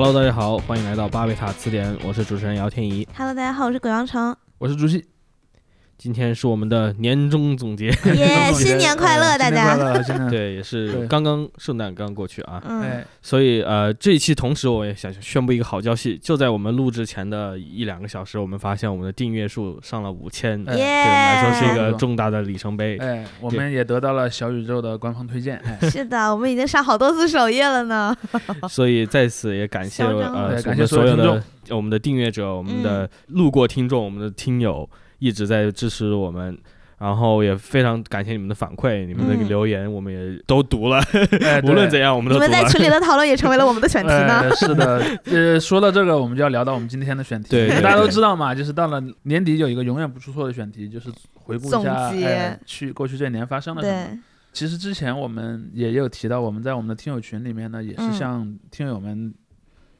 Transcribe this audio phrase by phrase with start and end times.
[0.00, 3.04] Hello，大家好，欢迎来到巴贝塔词典，我是主持人姚天怡。
[3.16, 5.04] Hello，大家好，我是葛阳城，我是朱熹，
[5.98, 9.76] 今天是我们的年终总结，耶， 新年快乐，大家。
[10.30, 12.62] 对，也是刚刚圣诞刚过去啊，
[13.20, 20.74] 所以呃，这一期同时我也想宣布一个好消息，就在我们录制前的一两个小时，我们发现我们的订阅数上了五千，哎。
[20.74, 21.76] 对我们来说是一！
[21.76, 22.96] 个重大的里程碑。
[22.98, 28.16] 哎，我们也得到了小宇宙的官方推荐，哎， 是的，我们已经上好多次首页了呢。
[28.68, 36.58] 所以在此也感谢呃感谢所有的我们的订阅者、我们的路过听众、我们的听友一直在支持我们。
[37.00, 41.00] 然后也非常感谢你们的反馈，你们的嗯留言我们也都读了。
[41.42, 42.48] 哎 无论怎样，我们都读了。
[42.48, 44.40] 你们在群里的讨论也成为了我们的 选题呢。
[44.40, 47.50] 哎， 是的，呃，说到这个，我们就要聊到我们今天的选题。
[47.50, 54.06] 对对大家都知道嘛，就是到了年底有一个永远不出错的选题，就是回顾一下哎去过去这一年发生了什么。
[54.08, 54.18] 对，
[54.52, 59.32] 其实之前我们也有提到，我们在我们的听友群里面呢，也是嗯向听友们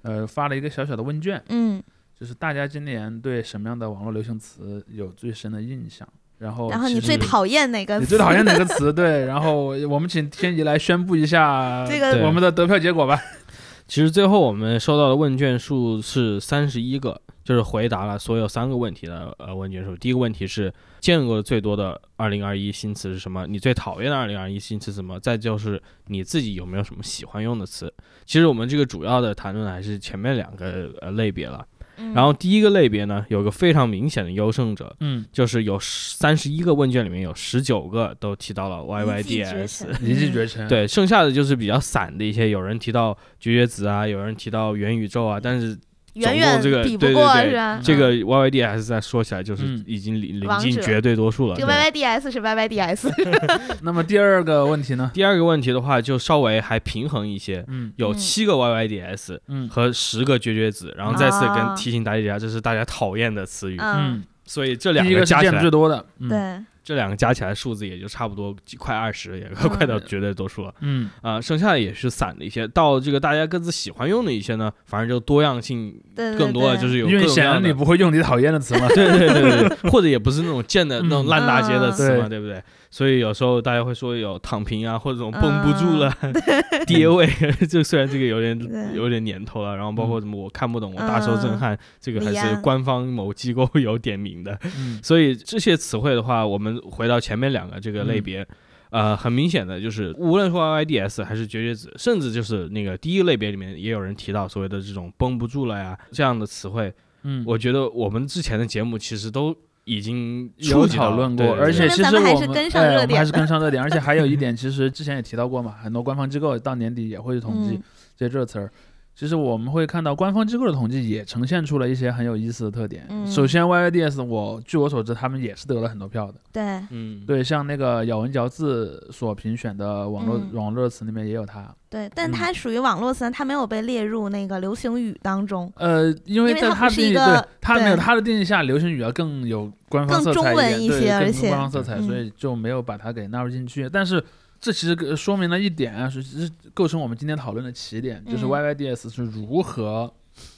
[0.03, 1.81] 呃发了一个小小的问卷，嗯，
[2.19, 6.07] 就是大家今年对什么样的网络流行词有最深的印象？
[6.39, 8.01] 然后，然后你最讨厌哪个词？
[8.01, 8.93] 你最讨厌哪个词？
[8.93, 13.21] 对，然后我们请天怡来宣布一下这个我们的得票结果吧。
[13.89, 19.97] 其实最后我们收到的问卷数是三十一个，就是回答了所有三个问题的呃问卷数。
[19.97, 23.47] 第一个问题是见过最多的二零二一新词是什么？
[23.47, 25.19] 你最讨厌的二零二一新词是什么？
[25.19, 27.93] 再就是你自己有没有什么喜欢用的词？
[28.27, 31.67] 其实我们这个主要的谈论还是前面两个呃类别了。
[31.99, 39.87] 嗯然后第一个类别呢，有个非常明显的优胜者，嗯，就是有三十一个问卷里面有十九个都提到了 YYDS。
[40.03, 45.77] 一骑绝尘。，对，剩下的就是比较散的一些，有人提到绝绝子啊，有人提到元宇宙啊，但是
[46.19, 47.81] 远远这个比不过，对对对是吧？
[47.83, 51.56] 这个 YYDS 在说起来就是嗯已经领领王者进绝对多数了。
[51.56, 53.11] 这个 YYDS 是 YYDS，
[53.83, 55.11] 那么第二个问题呢？
[55.15, 66.05] 第二个问题的话，就稍微还平衡一些，嗯有嗯七个 YYDS 嗯和十个绝绝子，然后再次跟啊提醒大家，这是大家讨厌的词语，嗯，嗯，所以这两个加起来见的最，多的。
[66.19, 70.75] 嗯，对，这两个加起来数字也就差不多快二十，也嗯快到绝对多数了。
[70.81, 78.88] 嗯，啊、剩下的也是散的一些，到这个大家各自喜欢用的一些呢，反正就多样性更多了，就是有因为显然各种各样的你不会用你讨厌的词嘛。
[78.97, 82.62] 对对对对对，或者也不是那种贱的那种嗯烂大街的词嘛，嗯对不对？
[82.91, 86.15] 所以有时候大家会说有躺平啊，或者这种绷不嗯住了、
[86.87, 87.26] 跌位，
[87.69, 90.22] 就虽然这个有点有点年头了，然后包括嗯。
[90.22, 94.59] 什么我看不懂，我大受震撼，这个还是官方某机构 有点名的。
[94.78, 94.98] 嗯。
[95.04, 98.22] 所以这些词汇的话，我们回到前面两个这个类嗯。
[98.22, 98.47] 别。
[98.91, 106.91] 呃，很明显的就是，无论说 YYDS 还是绝绝子，甚至就是那个第一个类别里面，也有人提到所谓的这种绷不住了呀这样的词汇，
[107.22, 109.54] 嗯，我觉得我们之前的节目其实都
[109.88, 111.65] 已经有讨论过，对对对。
[111.65, 113.25] 而且其实我们是跟上哎我们还是热点。
[113.26, 117.82] 的 跟上热点，而且还有一点，其实之前也提到过嘛，很多官方机构到年底也会统计嗯。
[118.16, 118.71] 这些热词儿。
[119.19, 123.05] 其实我们会看到官方机构的统计也呈现出了一些很有意思的特点。
[123.11, 126.34] 嗯首先，YYDS 我据我所知，他们也是得了很多票的。
[126.53, 131.69] 对，嗯，对，像那个咬文嚼字所评选的网络、嗯网络词里面也有它。
[131.91, 143.91] 对，但嗯它属于网络词，它没有被列入那个流行语当中，呃，因为在它不是一个对它没有它的定义下，流行语要更有官方色更中文一些而且官方色彩，所嗯以就没有把它给纳入进去。
[143.93, 144.23] 但是
[144.61, 150.13] 这其实呃说明了一点啊，是是构成我们今天讨论的起点，就是嗯 YYDS 是如何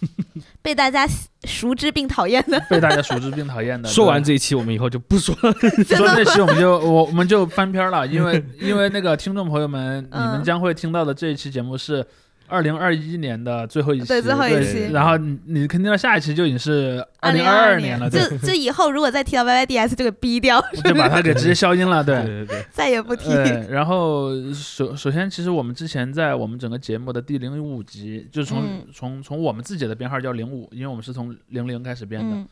[0.63, 1.07] 被大家
[1.45, 2.61] 熟知并讨厌的。
[2.69, 3.89] 被大家熟知并讨厌的。
[3.93, 5.53] 说完这一期，我们以后就不说了。
[5.85, 12.07] 说这期我们就我我们就翻篇了，因为 因为那个听众朋友们，你们嗯将会听到的这一期节目是
[12.51, 22.25] 二零二一年的最后一期，对最后一期然后你你肯定到下一期就已经是二零二2022年了，就对，就以后如果再提到 YYDS 就给逼掉， 就把它给直接消音了，对。
[22.25, 23.31] 对对，再也不提。
[23.71, 32.35] 然后首首先，其实我们之前在我们整个节目的第零五集，就是从、嗯从从我们自己的编号叫零五，因为我们是从零零开始编的。
[32.35, 32.47] 嗯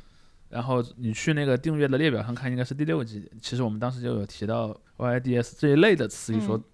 [0.50, 3.30] 然后你去那个订阅的列表上看，应该是第六集。
[3.38, 6.64] 其实我们当时就有提到 YYDS 这一类的词语所嗯嗯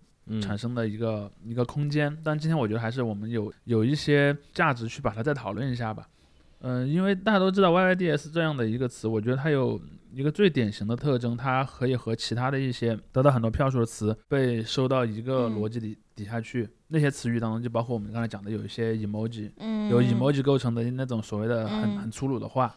[0.40, 2.16] 产生的一个、一个空间。
[2.22, 6.06] 但今天我觉得还是我们有有一些价值去把它再讨论一下吧。
[6.66, 9.78] 嗯、因为大家都知道 YYDS 这样的一个词，我觉得它有
[10.14, 16.66] 一个最典型的特征，它可以和其他的一些得到很多票数的词被收到一个嗯逻辑底、底下去。
[16.88, 22.74] 那些词语当中，就包括我们刚才讲的有一些 emoji，嗯，有 emoji 构成的那种所谓的很嗯很粗鲁的话，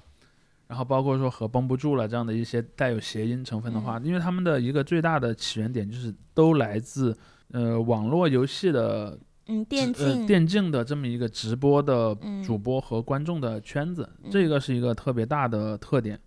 [0.68, 7.18] 然后包括说和绷不住了这样的一些带有谐音成分的嗯话，因为他们的一个最大的起源点就是都来自
[7.52, 9.18] 呃网络游戏的
[9.48, 10.26] 嗯电竞。
[10.26, 12.44] 电竞的这么一个直播的嗯。
[12.44, 14.30] 主播和观众的圈子，嗯。
[14.32, 16.20] 这个是一个特别大的特点。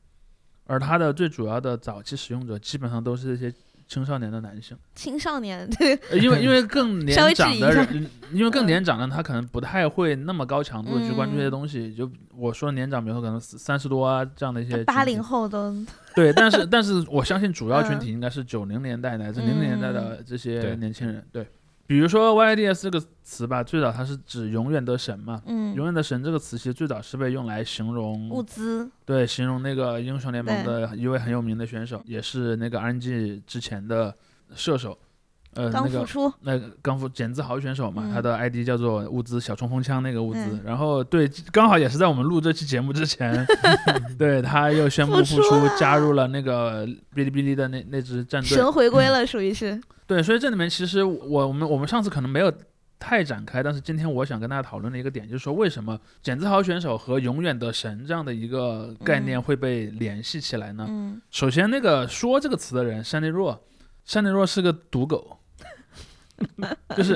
[0.64, 3.56] 而它的最主要的早期使用者基本上都是这些
[3.90, 8.66] 青少年的男性，青少年对，呃因为因为更年长的人，因为更嗯。
[8.68, 11.50] 年长的他可能不太会那么高强度的去关注这些嗯。
[11.50, 11.92] 东西。
[11.92, 15.74] 就我说年长，比如说可能三十多啊这样的一些八零后都。
[16.14, 17.98] 对，但是但是我相信主要群嗯。
[17.98, 21.26] 体应该是九零年代乃至零零年代的这些年轻人。
[21.32, 21.44] 对，
[21.90, 25.42] 比如说 YYDS 这个词吧，最早它是指永远的神嘛。
[25.44, 25.74] 嗯。
[25.74, 34.14] 永远的神这个词其实最早是被用来形容物资，对，形容那个英雄联盟的一位很有名的选手，也是那个 RNG 之前的
[34.54, 34.96] 射手，
[35.54, 38.14] 呃，刚那个复出，那个刚复简自豪选手嘛，嗯。
[38.14, 40.60] 他的 ID 叫做物资小冲锋枪那个物资，嗯。
[40.64, 43.44] 然后对，刚好也是在我们录这期节目之前，
[44.18, 52.52] 对他又宣布复复出，加入了那个哔哩哔哩的那那支战队，神回归了，属于是，对，所以这里面其实我我们我们上次可能没有
[53.00, 59.42] 太展开，但是今天我想跟大家讨论的一个点，就是说为什么简自豪选手和永远的神这样的一个概念嗯。
[59.42, 60.86] 会被联系起来呢？
[60.88, 61.20] 嗯。
[61.30, 63.58] 首先，那个说这个词的人，山内若，
[64.04, 65.38] 山内若是个赌狗，
[66.96, 67.14] 就是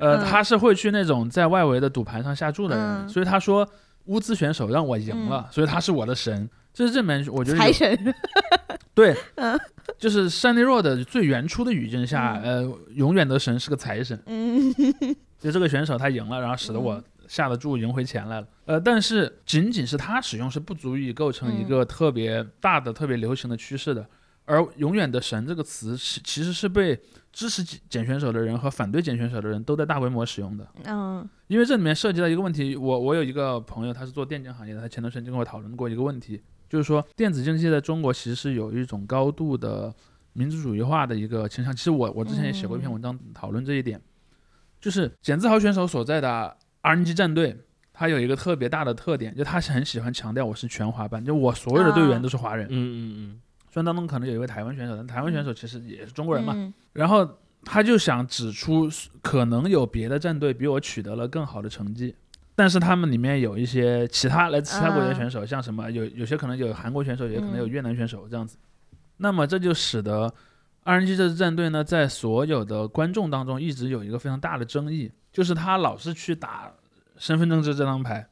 [0.00, 0.24] 呃，嗯。
[0.24, 3.08] 他是会去那种在外围的赌盘上下注的人，嗯。
[3.08, 3.68] 所以他说
[4.06, 6.48] 乌兹选手让我赢了，所以他是我的神。
[6.72, 8.14] 这是这里面我觉得有财神，
[8.94, 9.58] 对，嗯。
[9.98, 12.62] 就是山内若的最原初的语境下，呃，
[12.94, 14.72] 永远的神是个财神，嗯。
[15.40, 18.46] 就这个选手他赢了，然后使得我下的注赢回钱来了。
[18.66, 21.68] 呃，但是仅仅是他使用是不足以构成一嗯。
[21.68, 24.04] 个特别大的、特别流行的趋势的。
[24.46, 26.98] 而“永远的神”这个词是其实是被
[27.32, 32.74] 支持简简选手的人和反对简选手的人都在大规模使用的，嗯因为这里面涉及到一个问题。
[32.74, 39.94] 我我有一个朋友，他是做电竞行业的，他前段时间就跟我讨论过一个问题，就是说电子竞技在中国其实是有一种高度的
[40.32, 41.74] 民族主义化的一个倾向。
[41.74, 44.00] 其实我我之前也写过一篇文章讨论这一点，
[44.80, 47.56] 就是简自豪选手所在的 RNG 战队。
[47.98, 52.66] 他有一个特别大的特点，就他是很喜欢强调我是全华班，就我所有的队员啊都是华人。
[52.68, 53.40] 嗯嗯嗯，
[53.76, 56.54] 虽然当中可能有一位台湾选手，但台湾选手其实也是中国人嘛。
[56.56, 57.28] 嗯然后
[57.62, 58.88] 他就想指出，
[59.20, 62.16] 可能有别的战队比我取得了更好的成绩，
[62.54, 68.56] 但是他们里面有一些其他来自其他国家的选手，像什么有有些可能有韩国选手，也可能有嗯越南选手这样子。
[69.18, 70.32] 那么这就使得
[70.84, 76.72] RNG 这支战队呢，在所有的观众当中一直有一个非常大的争议，就是他老是去打
[77.18, 78.26] 身份政治这张牌。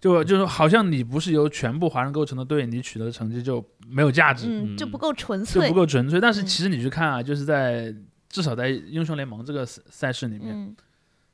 [0.00, 4.46] 就就是好像你不是由全部华人构成的队，你取得的成绩就没有价值。
[4.48, 6.18] 嗯，就不够纯粹就粹不，够纯粹。
[6.18, 7.94] 但是嗯其实你去看啊，就是在
[8.28, 10.74] 至少在英雄联盟这个赛赛事里面，嗯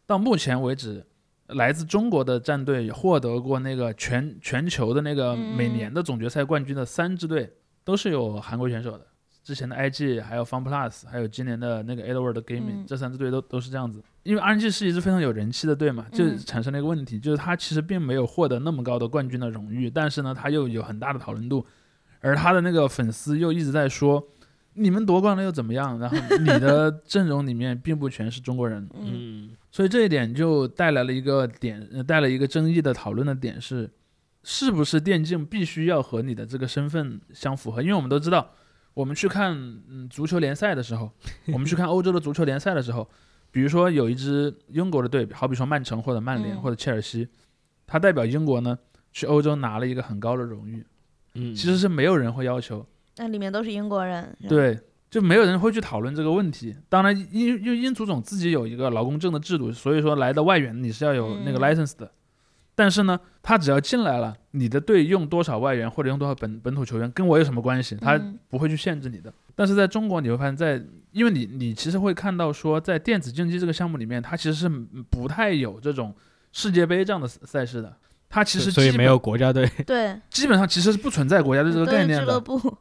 [0.05, 1.07] 到目前为止，
[1.49, 7.53] 来自中国的战队获得过那个全全球的那个嗯每年的总决赛冠军的三支队，
[7.85, 9.07] 都是有韩国选手的。
[9.47, 14.03] 之前的 IG 还有 FunPlus，还有今年的那个 Edward Gaming，、嗯这三支队都都是这样子。
[14.25, 21.65] 因为 RNG 是一支非常有人气的队嘛，就嗯产生了一个问题，就是他其实并没有获得那么高的冠军的荣誉，但是呢，他又有很大的讨论度，
[22.21, 24.27] 而他的那个粉丝又一直在说，
[24.75, 25.97] 你们夺冠了又怎么样？
[26.01, 33.89] 然后你的 阵容里面并不全是中国人，嗯嗯所以这一点就带来了一个点，呃带了一个争议的讨论的点是，
[34.43, 37.81] 是不是电竞必须要和你的这个身份相符合？
[37.81, 38.51] 因为我们都知道，
[38.97, 39.53] 我们去看
[39.91, 41.13] 嗯足球联赛的时候，
[41.53, 43.07] 我们去看欧洲的足球联赛的时候，
[43.51, 47.29] 比如说有一支英国的队，好比说曼城或者曼联嗯或者切尔西，
[47.87, 48.79] 他代表英国呢
[49.13, 50.83] 去欧洲拿了一个很高的荣誉，
[51.35, 52.87] 嗯，其实是没有人会要求，
[53.19, 56.75] 那里面都是英国人，对，就没有人会去讨论这个问题。
[56.89, 62.11] 当然，英因为英足总自己有一个劳工证的制度，所以说来的外援你是要有那个嗯 license 的。
[62.77, 67.97] 但是呢，他只要进来了，你的队用多少外援或者用多少本本土球员，跟我有什么关系？
[67.97, 69.33] 他嗯不会去限制你的。
[69.55, 70.81] 但是在中国，你会发现在，
[71.11, 76.15] 因为你你其实会看到说，在电子竞技这个项目里面，它其实是不太有这种
[76.53, 77.97] 世界杯这样的赛事的。
[78.29, 82.25] 它其实所以没有国家队，对，基本上其实是不存在国家队这个概念的。
[82.25, 82.79] 俱乐部，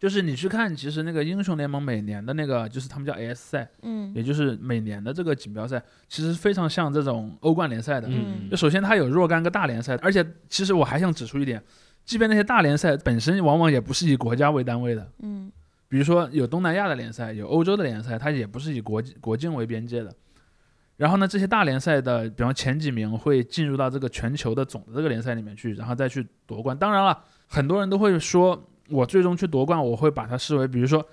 [0.00, 8.08] 就是你去看，其实那个英雄联盟每年的那个，就是他们叫 AS 赛，嗯也就是每年的这个锦标赛，其实非常像这种欧冠联赛的。
[8.10, 11.62] 嗯就首先它有若干个大联赛，而且其实我还想指出一点，
[12.06, 15.52] 即便那些大联赛本身往往也不是以国家为单位的，嗯
[15.86, 20.10] 比如说有东南亚的联赛，有欧洲的联赛，它也不是以国国境为边界的。
[20.96, 26.76] 然后呢，这些大联赛的，比方前几名会进入到这个全球的总的这个联赛里面去，然后再去夺冠。
[26.76, 31.04] 当然了，很多人都会说，我最终去夺冠，我会把它视为，比如说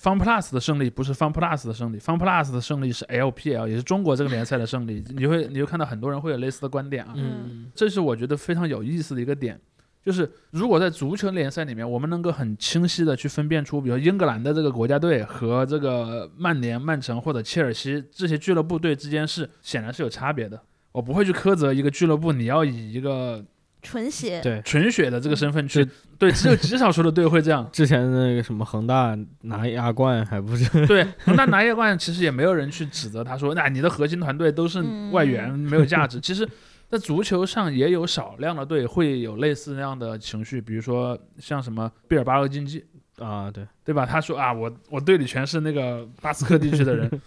[0.00, 5.02] Fun Plus 的胜利不是 Fun Plus 的胜利，Fun Plus 的胜利是 LPL，也是中国这个联赛的胜利。
[5.16, 7.14] 你会你会看到很多人会有类似的观点啊。
[7.16, 9.58] 嗯这是我觉得非常有意思的一个点，
[10.04, 20.60] 就是如果在足球联赛里面，我们能够很清晰的去分辨出，比如英格兰的这个国家队和这个曼联、曼城或者切尔西这些俱乐部队之间是显然是有差别的。
[20.92, 23.44] 我不会去苛责一个俱乐部，你要以一个
[23.86, 25.86] 纯血，对，纯血的这个身份去，
[26.18, 27.68] 对，只有极少数的队会这样。
[27.72, 36.20] 之前那个什么恒大拿亚冠还不是 对，恒大拿亚冠，其实也没有人去指责他说，那你的核心团队都是外援，没有价值。
[36.20, 36.48] 其实，
[36.88, 42.84] 在足球上也有少量的队会有类似那样的情绪，比如说像什么毕尔巴鄂竞技，
[43.18, 43.48] 啊？
[43.50, 44.04] 对，对吧？
[44.04, 47.08] 他说啊，我我队里全是那个巴斯克地区的人。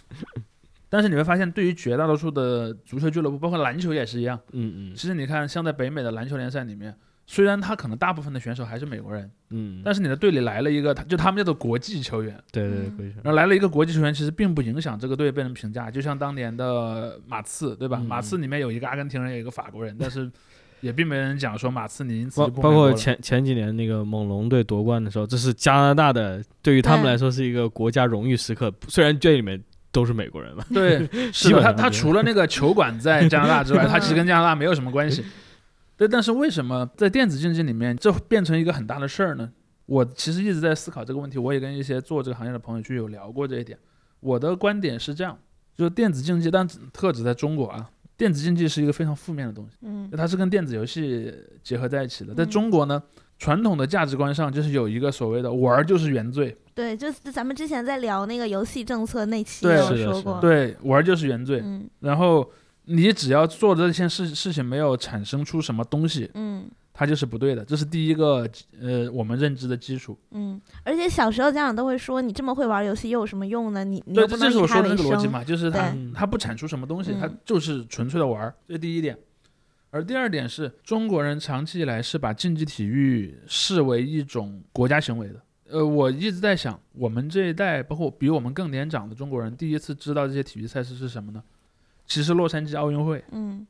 [0.90, 4.38] 但是你会发现，对于绝大多数的足球俱乐部，包括篮球也是一样。
[4.52, 6.92] 嗯嗯其实你看，像在北美的篮球联赛里面，
[7.26, 15.88] 虽然他可能大部分的选手还是美国人，嗯，但是你的队里来了一个，他就他们叫做国际球员，对对然后来了一个国际球员，其实并不影响这个队被人评价。
[15.88, 17.98] 就像当年的马刺，对吧？
[18.00, 20.28] 嗯马刺里面有一个阿根廷人，有一个法国人，但是
[20.80, 28.72] 也并没人讲说马刺你因此包括前前几年那个猛龙队夺冠的时候，这是加拿大的，对于他们来说是一个国家荣誉时刻。
[28.88, 35.24] 虽然队里面都是美国人了，对， 是的，他他除了那个球馆在加拿大之外， 他其实跟加拿大没有什么关系。
[35.96, 39.50] 对，但是为什么在电子竞技里面这变成一个很大的事儿呢？
[39.86, 43.76] 我其实一直在思考这个问题，我也跟一些做这个行业的朋友去有聊过这一点。
[44.20, 45.36] 我的观点是这样，
[45.76, 52.32] 就是电子竞技，但特指在中国啊，电子竞技是一个非常负面的东西，嗯它是跟电子游戏结合在一起的。
[52.32, 53.02] 在嗯中国呢，
[53.38, 61.60] 传统的价值观上就是有一个所谓的“玩儿就是原罪”，对，就是咱们之前在聊那个游戏政策那期对有是的是的说过，对，玩儿就是原罪。
[61.62, 62.50] 嗯然后
[62.84, 68.48] 你只要做的这件事事情没有产生出什么东西，嗯它就是不对的，这是第一个
[68.80, 70.18] 呃我们认知的基础。
[70.30, 73.84] 嗯，而且小时候家长都会说，你这么会玩游戏又有什么用呢？
[73.84, 74.88] 你你这就是我说的。
[74.88, 79.16] 那个逻辑嘛，就是它对它不产出什么东西，它嗯就是纯粹的玩儿，这是第一点。
[79.92, 85.34] 而第二点是中国人长期以来是把竞技体育视为一种国家行为的。
[85.70, 91.42] 呃，我一直在想，我们这一代，包括比我们更年长的中国人，第一次知道这些体育赛事是什么呢？
[92.06, 93.66] 其实洛杉矶奥运会，嗯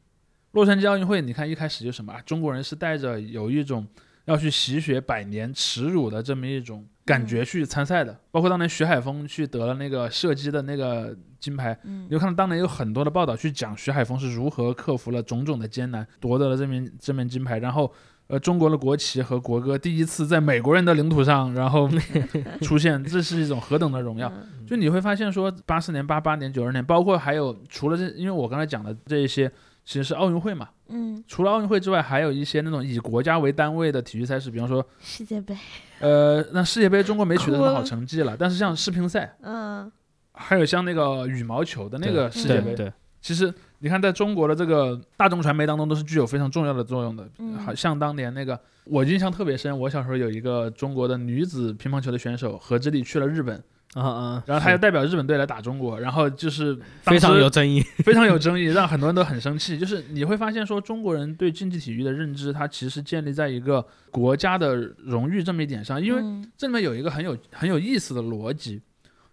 [0.53, 2.21] 洛杉矶奥运会，你看一开始就什么啊？
[2.23, 3.87] 中国人是带着有一种
[4.25, 8.19] 要去洗雪百年耻辱的这么一种感觉去参赛的。
[8.31, 17.59] 包括当年徐海峰去得了那个射击的那个金牌，嗯你就看到当年有很多的报道去讲徐海峰是如何克服了种种的艰难，夺得了这面这面金牌。
[17.59, 17.93] 然后，
[18.31, 21.91] 呃，中国的国旗和国歌第一次在美国人的领土上，然后
[22.63, 24.33] 出现，这是一种何等的荣耀！
[24.35, 29.51] 嗯就你会发现说，八四年、八八年、九二年，包括还有除了这，因为我刚才讲的这一些，
[29.85, 30.69] 其实是奥运会嘛。
[30.87, 35.57] 嗯，除了奥运会之外，还有一些那种以国家为单位的体育赛事，比方说，世界杯，
[35.99, 39.91] 呃，那世界杯中国没取得什么好成绩了，但是像世乒赛，嗯
[40.35, 47.27] 还有像那个羽毛球的那个世界杯，对对，其实你看，在中国的这个大众传媒当中，都是具有非常重要的作用的。
[47.39, 53.57] 嗯好像当年那个，我印象特别深，我小时候有一个中国的女子乒乓球的选手何之丽去了日本，
[53.95, 57.81] 啊啊，然后她就代表日本队来打中国，然后就是非常有争议。
[58.05, 59.79] 非常有争议，让很多人都很生气。
[59.79, 68.83] 就是你会发现说，中国人对竞技体育的认知，它其实建立在一个国家的荣誉这么一点上，因为嗯这里面有一个很有很有意思的逻辑，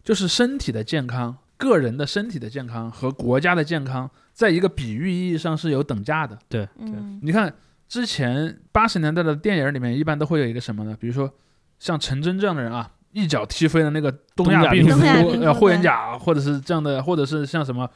[0.06, 6.38] 就是身体的健康、个人的身体的健康和国家的健康，在一个比喻意义上是有等价的。
[6.48, 6.68] 对
[7.24, 7.52] 你看
[7.90, 10.96] 之前八十年代的电影里面，一般都会有一个什么呢？
[11.00, 11.28] 比如说
[11.80, 15.02] 像陈真这样的人啊，一脚踢飞了那个东亚病夫
[15.42, 17.90] 呃霍元甲，或者是这样的，或者是像什么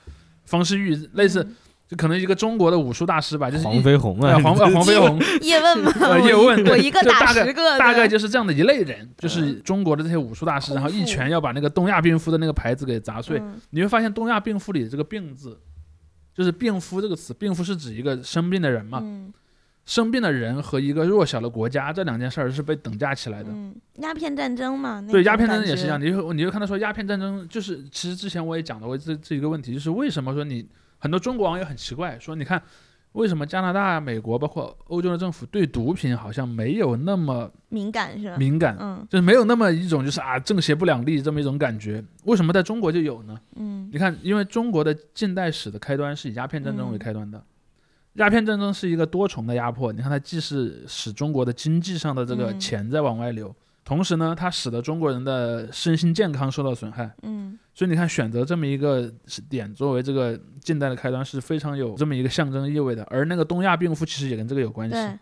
[0.45, 1.55] 方世玉，类似嗯
[1.87, 5.19] 就可能一个中国的武术大师吧，就是黄飞鸿啊，呃黄呃黄飞鸿。
[5.43, 13.37] 叶问嘛，叶问我一个打就大概十个，大概就是这样的一类人，就是嗯中国的这些武术大师，然后一拳要把那个东亚病夫的那个牌子给砸碎。
[13.37, 15.59] 嗯你会发现东亚病夫里这个“病”字，
[16.33, 19.33] 就是病夫这个词，病夫是指一个生病的人嘛，嗯
[19.83, 23.49] 生病的人和一个弱小的国家这两件事儿是被等价起来的。
[23.51, 30.65] 嗯，鸦片战争嘛，那对，鸦片战争也是一样，你就你会看到说鸦片战争就是，其实之前我也讲到过这这一个问题，就是为什么说你
[30.99, 32.61] 很多中国网友很奇怪，说你看
[33.13, 38.37] 为什么加拿大、美国包括欧洲的政府对毒品好像没有那么敏感是吧？
[38.37, 43.37] 敏感，嗯就是没有那么一种就是啊正邪不两立这么一种感觉，为什么在中国就有呢？
[43.55, 47.43] 嗯你看，因为中国的近代史的开端是以鸦片战争为嗯开端的，
[48.13, 49.91] 鸦片战争是一个多重的压迫。
[49.91, 53.53] 你看，它既是使中国的经济上的这个嗯钱在往外流，
[53.83, 57.13] 同时呢，它使得中国人的身心健康受到损害。
[57.23, 59.09] 嗯所以你看，选择这么一个
[59.49, 63.01] 点作为这个近代的开端是非常有这么一个象征意味的。
[63.05, 64.93] 而那个东亚病夫其实也跟这个有关系。
[64.93, 65.17] 对，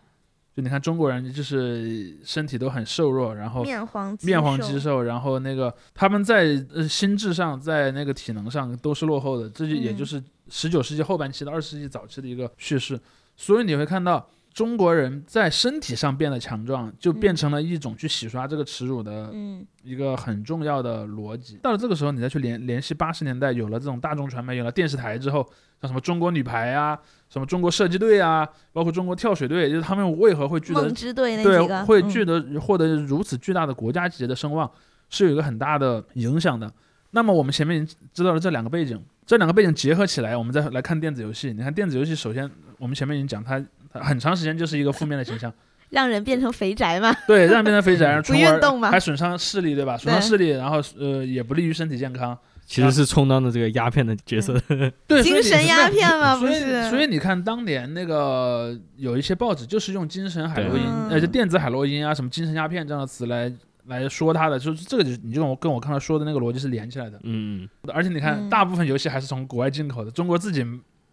[0.56, 13.00] 就你看，中国人就是身体都很瘦弱，然后面黄面黄肌肌，瘦，然后那个他们在呃心智上，在那个体能上都是落后的，这就也嗯就是十九世纪后半期到二十世纪早期的一个叙事。
[13.36, 21.56] 所以你会看到，中国人在身体上变得强壮，就变嗯成了一种去洗刷这个耻辱的嗯一个很重要的逻辑。
[21.62, 25.46] 到了这个时候，你再去联联系八十年代有了这种大众传媒，有了电视台之后，
[25.80, 30.90] 像什么中国女排啊，什么中国射击队啊，包括中国跳水队，就是他们为何会聚得
[31.42, 34.68] 对会聚得获得如此巨大的国家级的声望，
[35.08, 36.70] 是有一个很大的影响的。
[37.12, 41.52] 那么我们前面已经知道了这两个背景，这两个背景结合起来，我们再来看电子游戏。
[41.52, 43.58] 你看电子游戏，首先我们前面已经讲它，
[43.92, 45.52] 它很长时间就是一个负面的形象，
[45.90, 47.14] 让人变成肥宅嘛。
[47.26, 49.96] 对，让人变成肥宅，不运动嘛还损伤视力，对吧？
[49.96, 52.36] 损伤视力，然后呃也不利于身体健康。
[52.66, 54.56] 其实是充当的这个鸦片的角色。
[55.08, 56.88] 对，精神鸦片嘛，不所以，是？
[56.88, 63.52] 所以你看，当年那个有一些报纸就是用精神海洛因，对呃，就电子海洛因啊，什么精神鸦片这样的词来
[63.86, 67.18] 来说它的，就是这个就你就跟我跟我刚才说的那个逻辑是连起来的。
[67.24, 70.64] 嗯嗯，而且你看，嗯大部分游戏还是从国外进口的，中国自己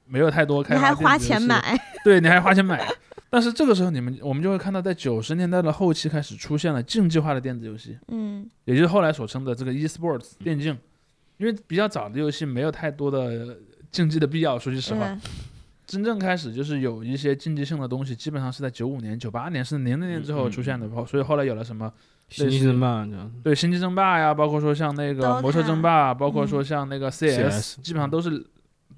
[0.08, 2.86] 没有太多开发你还花钱买， 对，你还花钱买。
[3.30, 8.50] 但是这个时候，你们我们就会看到，在九十年代的后期开始出现了竞技化的电子游戏，嗯。
[8.66, 10.78] 也就是后来所称的这个 e-sports 电竞。
[11.38, 13.56] 因为比较早的游戏没有太多的
[13.92, 15.20] 竞技的必要，说句实话，对，
[15.86, 20.90] 真正开始就是有一些竞技性的东西，基本上是在九五年、九八年甚至零零年之后嗯出现的。
[21.06, 21.94] 所以后来有了什么
[22.28, 23.08] 星际争霸。
[23.44, 28.44] 对星际争霸呀，包括说像那个魔兽争霸，包括说嗯像那个 CS 基本上都是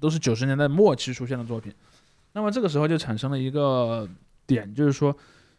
[0.00, 1.72] 都是九十年代末期出现的作品。
[2.32, 4.08] 那么这个时候就产生了一个
[4.46, 5.14] 点，就是说，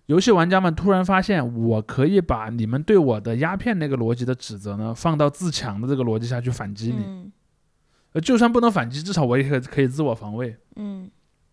[0.08, 7.04] 游戏玩家们突然发现，我可以把你们对我的鸦片那个逻辑的指责呢，放到自强的这个逻辑下去反击你。
[7.06, 7.32] 嗯
[8.14, 10.58] 呃，就算不能反击，至少我也可以可以自我防卫。
[10.76, 11.10] 嗯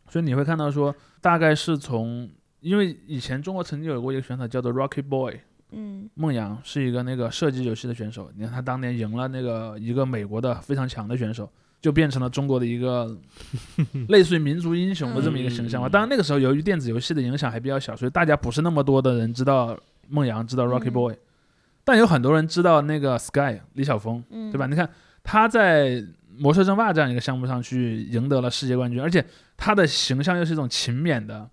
[0.08, 2.28] 所以你会看到说，大概是从，
[2.60, 5.38] 因为以前中国曾经有过一个选手叫做 Rocky Boy，
[5.70, 8.32] 嗯孟阳是一个那个射击游戏的选手。
[8.34, 11.48] 你看他当年赢了那个一个美国的非常强的选手，
[11.80, 13.16] 就变成了中国的一个
[14.08, 15.88] 类似于民族英雄的这么一个形象吧。
[15.88, 21.14] 嗯当然那个时候由于电子游戏的影响还比较小，所以大家不是那么多的人知道孟阳，知道 Rocky 嗯 Boy，、
[21.84, 24.66] 但有很多人知道那个 Sky 李晓峰，嗯，对吧？？
[24.66, 24.88] 你看
[25.22, 26.02] 他在
[26.36, 29.24] 魔兽争霸这样一个项目上去赢得了世界冠军，而且
[29.56, 31.48] 他的形象又是一种勤勉的，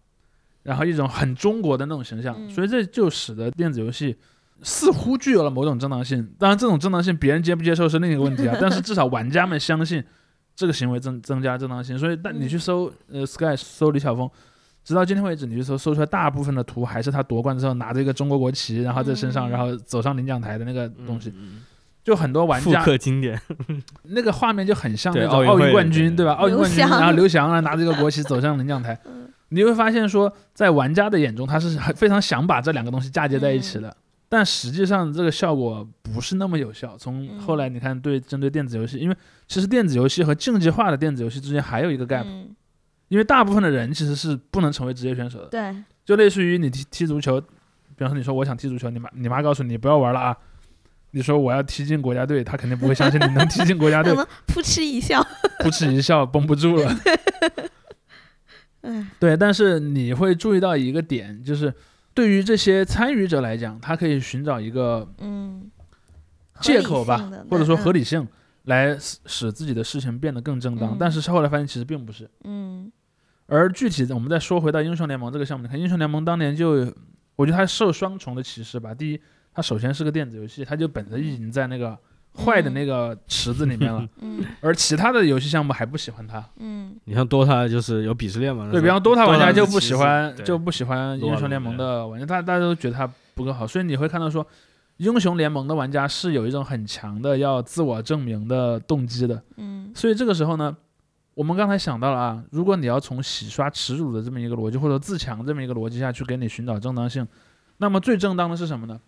[0.63, 4.15] 然后一种很中国的那种形象，嗯所以这就使得电子游戏
[4.62, 6.28] 似乎具有了某种正当性。
[6.39, 10.04] 当然，这种正当性别人接不接受是另一个问题啊， 但是至少玩家们相信
[10.56, 11.98] 这个行为增增加正当性。
[11.98, 14.30] 所以，但你去搜呃 Sky 搜李晓峰。
[14.84, 21.34] 直到今天为止，你去搜搜出来，大部分的图还是他夺冠之后拿着一个中国国旗，然后在身上，嗯然后走上领奖台的那个东西。
[21.36, 21.63] 嗯
[22.04, 23.41] 就很多玩复家刻经典。
[24.10, 26.34] 那个画面就很像那种奥奥运冠军，对对吧？
[26.34, 33.96] 奥运冠军，然后刘翔啊拿着一个国旗走上领奖台， 嗯你会发现说，在玩家的眼中，他是很非常想把这两个东西嫁接在一起的，嗯
[34.28, 36.98] 但实际上这个效果不是那么有效。
[36.98, 39.16] 从嗯后来你看，对针对电子游戏，因为
[39.48, 42.56] 其实电子游戏和竞技化的电子游戏之间还有一个 gap，、嗯
[43.08, 50.36] 因为大部分的人其实是不能成为职业选手的，对，就类似于你踢踢足球，比方说你说我想踢足球，你妈你妈告诉你不要玩了啊。
[51.12, 54.12] 你说我要踢进国家队，他肯定不会相信你能踢进国家 队
[54.48, 55.22] 扑哧一笑，
[55.62, 56.94] 扑哧一笑，绷不住了。
[58.82, 61.72] 哎，对，但是你会注意到一个点，就是
[62.15, 65.69] 对于这些参与者来讲，他可以寻找一个嗯，
[66.62, 68.28] 借口吧或者说合理，性，
[68.63, 70.95] 来使使自己的事情变得更正当。
[70.95, 72.28] 嗯但是后来发现其实并不是。
[72.45, 72.91] 嗯
[73.47, 76.91] 而具体的，我们再说回到英雄联盟这个项目，你看英雄联盟当年就，
[77.36, 78.91] 我觉得它受双重的歧视吧。
[78.91, 79.21] 第一，
[79.54, 81.95] 它首先是个电子游戏，它就本着已经在那个
[82.38, 86.43] 坏的那个池子里面了，嗯 而其他的游戏项目还不喜欢它。
[86.58, 88.69] 嗯你像 DOTA 就是有鄙视链嘛？
[88.71, 94.45] 对比方 DOTA 玩家就不喜欢就不喜欢英雄联盟的玩家，大大家都觉得他不够好，所以你会看到说，
[94.98, 99.41] 英雄联盟的玩家是有一种很强的要自我证明的动机的。
[99.58, 100.76] 嗯所以这个时候呢，
[101.36, 107.26] 我们刚才想到了啊，如果你要从洗刷耻辱的这么一个逻辑，或者自强这么一个逻辑下去给你寻找正当性，
[107.78, 109.00] 那么最正当的是什么呢？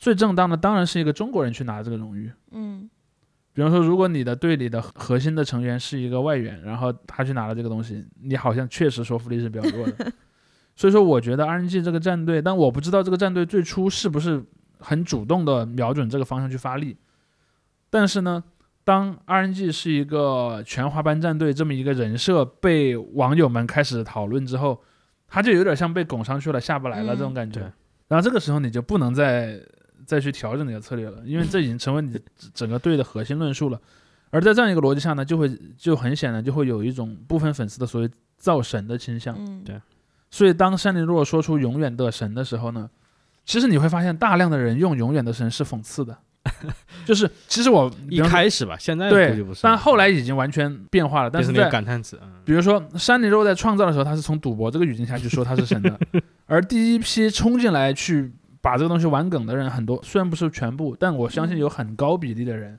[0.00, 2.32] 最正当的当然是一个中国人去拿这个荣誉。
[2.50, 2.88] 嗯
[3.52, 10.10] 比方说，如果你的队里的核心的成员是一个外援，然后他去拿了这个东西，你好像确实说服力是比较弱的。
[10.74, 14.42] 所以说，我觉得 RNG 这个战队，但我不知道这个战队最初是不是
[14.78, 16.96] 很主动的瞄准这个方向去发力。
[17.90, 18.42] 但是呢，
[18.84, 24.80] 当 RNG 是一个全华班战队这么一个人设被网友们开始讨论之后，
[25.26, 27.60] 他就有点像被拱上去了下不来了嗯这种感觉。
[27.60, 27.72] 对
[28.08, 29.60] 然后这个时候你就不能再
[30.10, 32.18] 再去调整你的策略了，因为这已经成为你
[32.52, 33.80] 整个队的核心论述了。
[34.30, 39.36] 而在这样一个逻辑下呢，就会就很显然就会有一种部分粉丝的所谓造神的倾向。
[39.38, 39.80] 嗯，对
[40.30, 42.90] 所以当山林若说出“永远的神”的时候呢，
[43.44, 46.18] 其实你会发现大量的人用“永远的神”是讽刺的。
[47.04, 51.30] 就是其实我一开始吧，现在对，，但后来已经完全变化了。
[51.30, 56.00] 但就是是那个在感叹词，嗯比如说山里肉在创造的时候，他是从赌博这个语境下去说他是神的，
[56.46, 62.78] 而第一批冲进来去把这个东西玩梗的人很多，虽然不是全部，但我相信有很高比例的人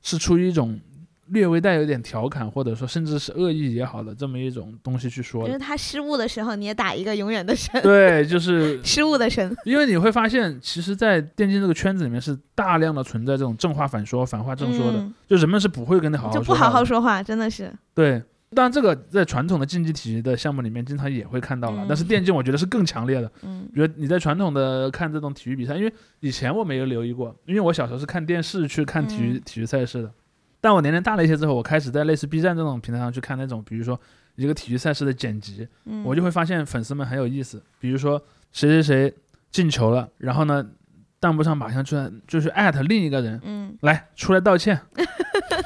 [0.00, 0.80] 是出于一种
[1.26, 5.64] 略微带有点调侃，或者说甚至是恶意也好的这么一种东西去说就是的。
[5.64, 9.54] 他失误的时候，你也打一个永远的神，对，就是 失误的神。
[9.64, 17.72] 因为你会发现，其实，在电竞这个圈子里面是大量的存在这种正话反说、反话正说的，嗯就人们是不会跟你好好就不好说话的好说话，真的是。
[17.94, 18.22] 对，
[18.54, 23.30] 当然这个在传统的竞技体育的项目里面经常也会看到了，嗯但是电竞我觉得是更强烈的。
[23.42, 30.12] 嗯比如你在传统的看这种体育比赛，因为以前我没有留意过，因为我小时候是看电视去看体育、嗯体育赛事的。
[30.60, 34.00] 但我年龄大了一些之后，我开始在类似 B 站这种平台上去看那种，比如说
[34.36, 37.60] 一个体育赛事的剪辑，嗯，我就会发现粉丝们很有意思。
[37.80, 39.14] 比如说谁谁谁
[39.50, 40.64] 进球了，然后呢，
[41.18, 44.80] 弹幕上马上出来就是艾特另一个人，嗯来出来道歉，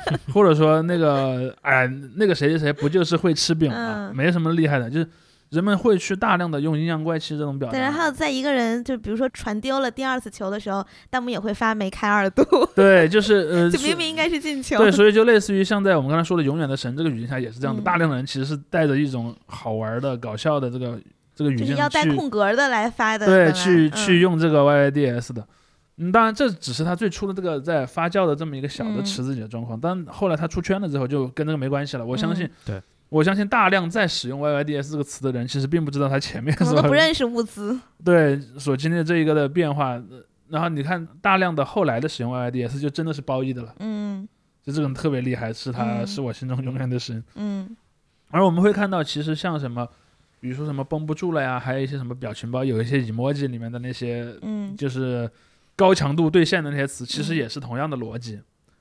[0.32, 4.10] 或者说那个哎那个谁谁谁不就是会吃饼吗？
[4.10, 5.08] 嗯没什么厉害的，就是
[5.50, 8.04] 人们会去大量的用阴阳怪气这种表对，然达。
[8.04, 14.78] 后在一个人就比如说传丢了第二次球的时候，弹幕也会发没开二度，对，就是呃， 就明明应该是进球。
[14.78, 20.98] 对，所以就类似于像在我们刚才说的“永远的神”这个语境下也是这样的，嗯大量的人其实是带着一种好玩的、搞笑的这个
[21.34, 25.46] 这个语境就是要带去空格的来发的，对，本来去嗯去用这个 YYDS 的。
[25.98, 32.04] 嗯，当然这只是他最初的这个在发酵的这么一个小的嗯池子里的状况，但后来他出圈了之后，就跟这个没关系了。
[32.04, 37.78] 我相信，嗯对我相信大量在使用 YYDS 这个词的人，其实并不知道他前面可能所都不认识物资。
[38.04, 39.92] 对所经历的这一个的变化。
[39.92, 44.28] 呃然后你看大量的后来的使用 YYDS，就真的是褒义的了，嗯
[44.62, 47.20] 就这种特别厉害，是他嗯是我心中永远的神。
[47.34, 47.76] 嗯
[48.30, 49.84] 而我们会看到，其实像什么，
[50.38, 55.28] 比如说什么绷不住了呀，还有一些什么表情包，有一些 emoji 里面的那些嗯就是
[55.76, 58.40] 高强度对现的那些词，其实嗯也是同样的逻辑，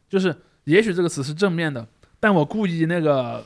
[0.10, 1.86] 就是也许这个词是正面的，
[2.19, 3.45] 但我故意那个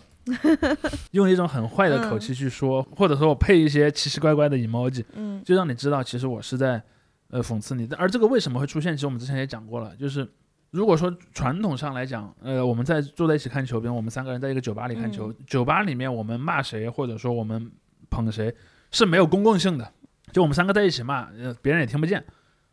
[1.11, 6.81] 用一种很坏的口气去说，或者说我配一些奇奇怪怪的 emoji，嗯就让你知道其实我是在
[7.29, 7.89] 呃讽刺你。
[7.97, 8.95] 而这个为什么会出现？
[8.95, 10.25] 其实我们之前也讲过了，就是。
[10.71, 17.71] 如果说传统上来讲，呃，我们在坐在一起看球，比如我们三个人在一个酒吧里看球，酒吧里面我们骂谁或者说我们
[18.11, 18.53] 捧谁
[18.91, 19.91] 是没有公共性的，
[20.31, 22.23] 就我们三个在一起骂，呃，别人也听不见，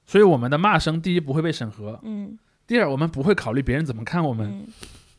[0.07, 2.39] 所以我们的骂声第一不会被审核，嗯。
[2.67, 4.49] 第二我们不会考虑别人怎么看我们。
[4.49, 4.67] 嗯。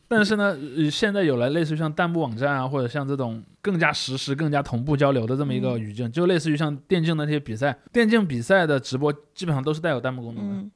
[0.08, 5.82] 但是呢，呃现在有了类似于像弹幕网站啊，或者像这种更加实时、更加同步交流的这么一个嗯。
[5.82, 10.56] 语境，就类似于像电竞的那些比赛，电竞比赛的直播基本上都是带有弹幕功能的。
[10.56, 10.72] 嗯。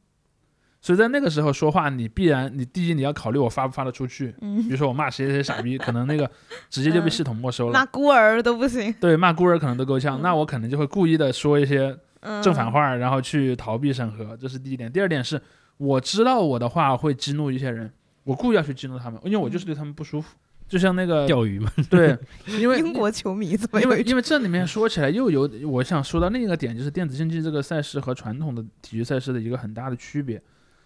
[0.82, 6.30] 所以在那个时候说话，你必然你第一你要考虑我发不发得出去，比嗯，如说我骂谁谁谁傻逼， 可能那个
[6.70, 7.74] 直接就被系统没收了。
[7.74, 8.92] 骂孤儿都不行。
[9.00, 10.22] 对，骂孤儿可能都够呛，嗯。
[10.24, 12.00] 那我可能就会故意的说一些嗯，
[12.44, 14.92] 正反话，然后去逃避审核，这是第一点。
[14.92, 15.42] 第二点是，
[15.78, 17.92] 我知道我的话会激怒一些人，
[18.24, 20.36] 我故意要去激怒他们，因为我就是对他们不舒服。
[20.68, 30.42] 就像那个钓鱼嘛，对， 因为英国球迷怎么因为因为这里面说起来又有，我想说到另一个点，就是电子竞技这个赛事和传统的体育赛事的一个很大的区别，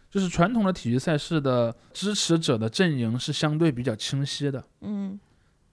[0.09, 4.63] 就是传统的体育赛事的支持者的阵营是相对比较清晰的。
[4.81, 5.19] 嗯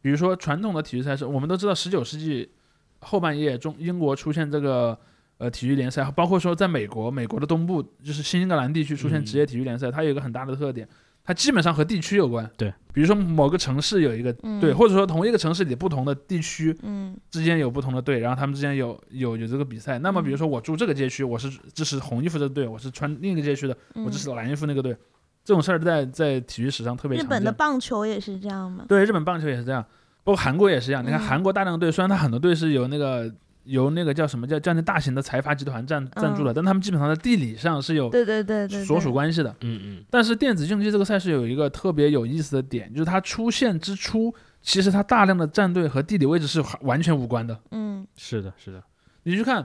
[0.02, 2.50] 比如说传统的体育赛事，我们都知道，十九世纪
[2.98, 4.98] 后半叶中英国出现这个
[5.42, 10.88] 呃体育联赛，包括说在美国，美国的东部就是新英格兰地区出现嗯职业体育联赛，它有一个很大的特点，
[11.24, 12.48] 它基本上和地区有关。
[12.56, 19.98] 对，比如说某个城市有一个嗯队，或者说同一个城市里不同的地区嗯之间有不同的队，然后他们之间有有有这个比赛。
[19.98, 24.96] 那么比如嗯说我住这个街区，我是支持红衣服这个队，我是穿另一个街区的，嗯我支持蓝衣服那个队。
[25.44, 27.26] 这种事儿在在体育史上特别常见。
[27.26, 28.84] 日本的棒球也是这样吗？
[28.86, 29.84] 对，日本棒球也是这样，
[30.22, 31.04] 包括韩国也是这样。
[31.04, 33.28] 你看嗯韩国大量队，虽然它很多队是有那个
[33.64, 39.50] 由那个叫什么叫叫那大型的财阀集团赞赞助的，但他们基本上在地理上是有对对对对，所属关系的。
[39.60, 47.58] 嗯嗯，但是电子竞技这个赛事有一个特别有意思的点，就是它出现之初，其实它大量的战队和地理位置是完全无关的。
[47.70, 48.82] 嗯是的，是的，
[49.22, 49.64] 你去看，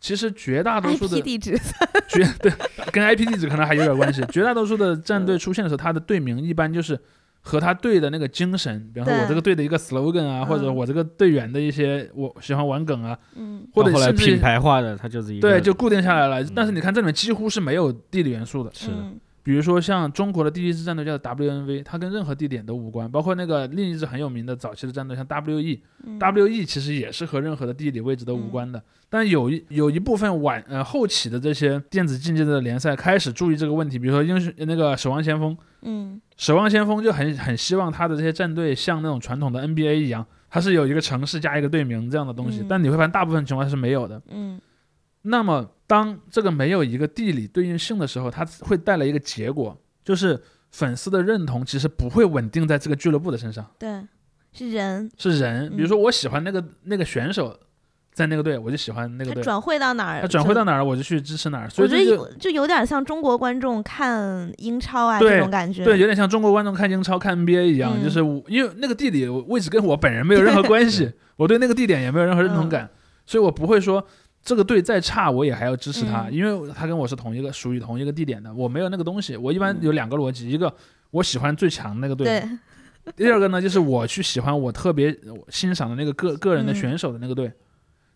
[0.00, 1.58] 其实绝大多数的，IP 地址
[2.08, 2.52] 绝对
[2.92, 4.24] 跟 IP 地址可能还有点关系。
[4.30, 6.98] 绝大多数的战队出现的时候，它的队名一般就是
[7.46, 10.46] 和他队的那个精神，比方说我这个队的一个 slogan 啊，嗯。
[10.46, 13.64] 或者我这个队员的一些我喜欢玩梗啊，嗯。
[13.72, 16.42] 或者到后来品牌化的，它就是一个对就固定下来了。
[16.42, 16.52] 嗯。
[16.56, 26.18] 但是你看这里面几乎是没有地理元素的，是的，嗯比如说像中国的第一支战队叫 WNV，它跟任何地点都无关，包括那个另一支很有名的早期的战队像 WE，嗯。
[26.18, 42.66] WE 其实也是和任何的地理位置都无关的，但有一有一部分晚呃后期的这些电子竞技的联赛开始注意这个问题，比如说英雄那个守望先锋，嗯守望先锋就很很希望他的这些战队像那种传统的 NBA 一样，它是有一个城市加一个队名这样的东西，嗯。
[42.68, 44.20] 但你会发现大部分情况下是没有的。
[44.30, 44.60] 嗯。
[45.22, 54.02] 那么当这个没有一个地理对应性的时候，它会带来一个结果，就是粉丝的认同其实不会稳定在这个俱乐部的身上，对，
[54.52, 55.70] 是人，是人。
[55.70, 57.58] 比如嗯说我喜欢那个那个选手，
[58.12, 59.34] 在那个队，我就喜欢那个队。
[59.34, 61.68] 他转会到哪儿，他转会到哪儿，我就去支持哪儿。
[61.70, 65.84] 所我觉得以就有就有点像中国观众看英超啊这种感觉。
[65.84, 72.90] 对，有点像中国观众看英超、看 NBA 一样，嗯就是我因为那个地理位置跟我本人没有任何关系， 我对那个地点也没有任何认同嗯感，
[73.26, 74.04] 所以我不会说
[74.46, 79.36] 这个队再差我也还要支持他，嗯因为他跟我是同一个属于同一个地点的，我没有那个东西。
[79.36, 80.72] 我一般嗯有两个逻辑，一个
[81.10, 82.48] 我喜欢最强那个队，
[83.16, 85.12] 第二个呢就是我去喜欢我特别
[85.48, 87.52] 欣赏的那个个个人的嗯选手的那个队。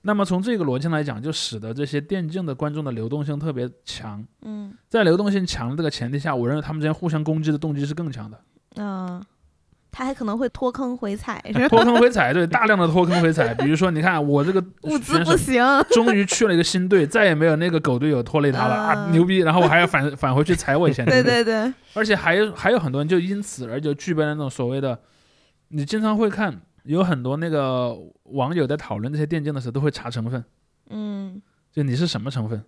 [0.02, 4.24] 那么从这个逻辑来讲，就使得这些电竞的观众的流动性特别强。
[4.42, 8.40] 嗯在流动性强的这个前提下，我认为他们之间互相攻击的动机是更强的。
[8.76, 9.20] 嗯，
[9.92, 11.68] 他还可能会脱坑回踩，是吧？
[11.68, 13.52] 脱坑回踩，对，大量的脱坑回踩。
[13.54, 19.38] 比如说，你看我这个 物资不行，终于去了一个新队，再也没有那个狗队友拖累他了啊，嗯牛逼！
[19.38, 24.98] 然后我还要返返回去踩我以前的对，对对，而且还有还有很多人就因此而就具备了那种所谓的，
[25.68, 30.44] 你经常会看有很多那个网友在讨论这些电竞的时候都会查成分，
[30.90, 31.40] 嗯
[31.72, 32.62] 就你是什么成分。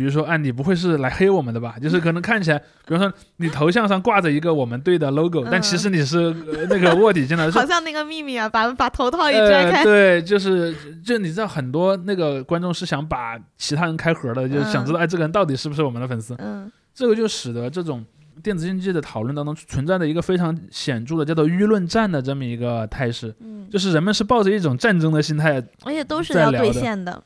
[0.00, 1.76] 比如说，啊，你不会是来黑我们的吧？
[1.78, 16.72] 就是可能看起来，比如说你头像上挂着一个我们队的 logo，、但其实你是、呃那个卧底进来的， 好像那个秘密啊，把把头套一摘呃，开，对，就是就你知道很多那个观众是想把其他人开盒的，就是想知道哎这个人到底是不是我们的粉丝，嗯。
[16.94, 18.04] 这个就使得这种
[18.42, 27.22] 电子竞技的讨论当中存在的一个非常显著的叫做舆论战的这么一个态势，嗯，就是人们是抱着一种战争的心态，而且都是要兑现的，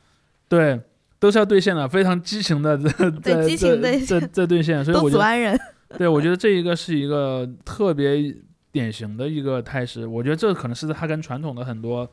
[0.48, 0.80] 对，
[1.24, 5.58] 都是要兑现的，非常激情的 在在激情在兑在在兑现，所以我觉得人，
[5.96, 8.36] 对，我觉得这一个是一个特别
[8.70, 10.06] 典型的一个态势。
[10.06, 12.06] 我觉得这可能是它跟传统的很多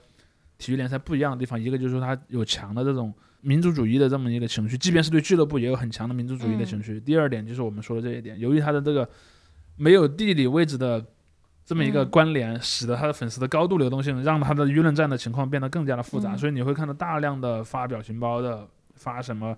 [0.58, 1.62] 体育联赛不一样的地方。
[1.62, 6.98] 一个就是说它有强的这种民族主义的这么一个情绪，即便是对俱乐部也有很强的民族主义的情绪。
[7.02, 9.06] 第二点就是我们说的这一点，由于它的这个
[9.76, 11.06] 没有地理位置的
[11.66, 16.34] 这么一个嗯关联，使得他的粉丝的高度流动性，让他的舆论战的情况变得更加的复杂。
[16.36, 18.68] 嗯所以你会看到大量的发表情包的、
[19.02, 19.58] 发什么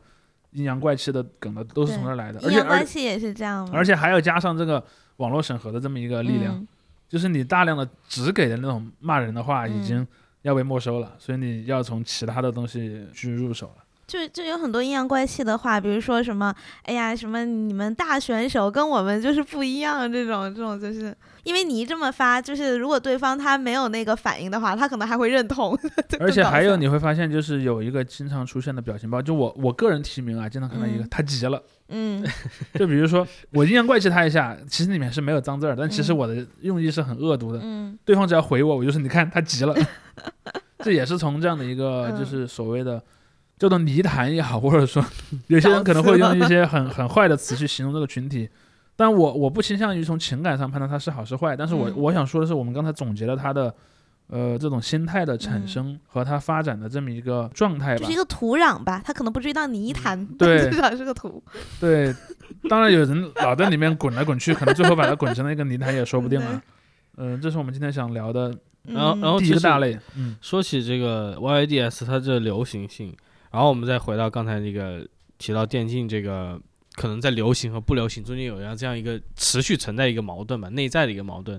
[0.52, 2.40] 阴阳怪气的梗的，都是从这儿来的。
[2.40, 4.84] 而阴阳且而关系也是这样吗，而且还要加上这个
[5.18, 6.68] 网络审核的这么一个力量，嗯
[7.10, 10.08] 就是你大量的只给的那种骂人的话，已嗯经
[10.42, 13.83] 要被没收了，所以你要从其他的东西去入手了。
[14.06, 25.78] 就就有很多阴阳怪气的话，比如说什么，哎呀，什么你们大选手跟我们就是不一样，这种这种就是因为你一这么发，就是如果对方他没有那个反应的话，他可能还会认同。
[26.20, 32.24] 而且还有你会发现，就是有一个经常出现的表情包，就我我个人提名啊，经常看到一个、嗯他急了，嗯。
[32.76, 36.18] 就比如说我阴阳怪气他一下，其实里面是没有脏字儿，但其实嗯。
[36.18, 37.98] 我的用意是很恶毒的，嗯。
[38.06, 39.76] 对方只要回我，我就是你看他急了，
[40.80, 42.20] 这也是从这样的一个嗯。
[42.20, 43.02] 就是所谓的
[43.64, 45.02] 叫做泥潭也好，或者说
[45.48, 48.50] 有些人可能会用一些很很坏的词去形容这个群体，
[48.98, 53.74] 但我我不倾向于从情感上判断它是好是坏，但是我、嗯我想说的是，我们刚才总结了它的。
[54.28, 61.44] 呃，这种心态的产嗯生和它发展的这么一个状态吧就是一，个土壤吧，它可能不至于到泥潭，对至少是个土。
[61.80, 62.12] 对，
[62.70, 66.60] 当然有人老在里面滚来滚去，可能最后把它滚成了一个泥潭也说不定啊。
[67.18, 68.52] 嗯、这是我们今天想聊的
[68.84, 70.00] 然后然后第一个大类。
[70.16, 73.14] 嗯，说起这个 YYDS 它这流行性，
[73.54, 76.60] 然后我们再回到刚才那个提到电竞这个，
[76.96, 81.58] 可能在流行和不流行中间有样这样一个持续存在一个矛盾吧，内在的一个矛盾，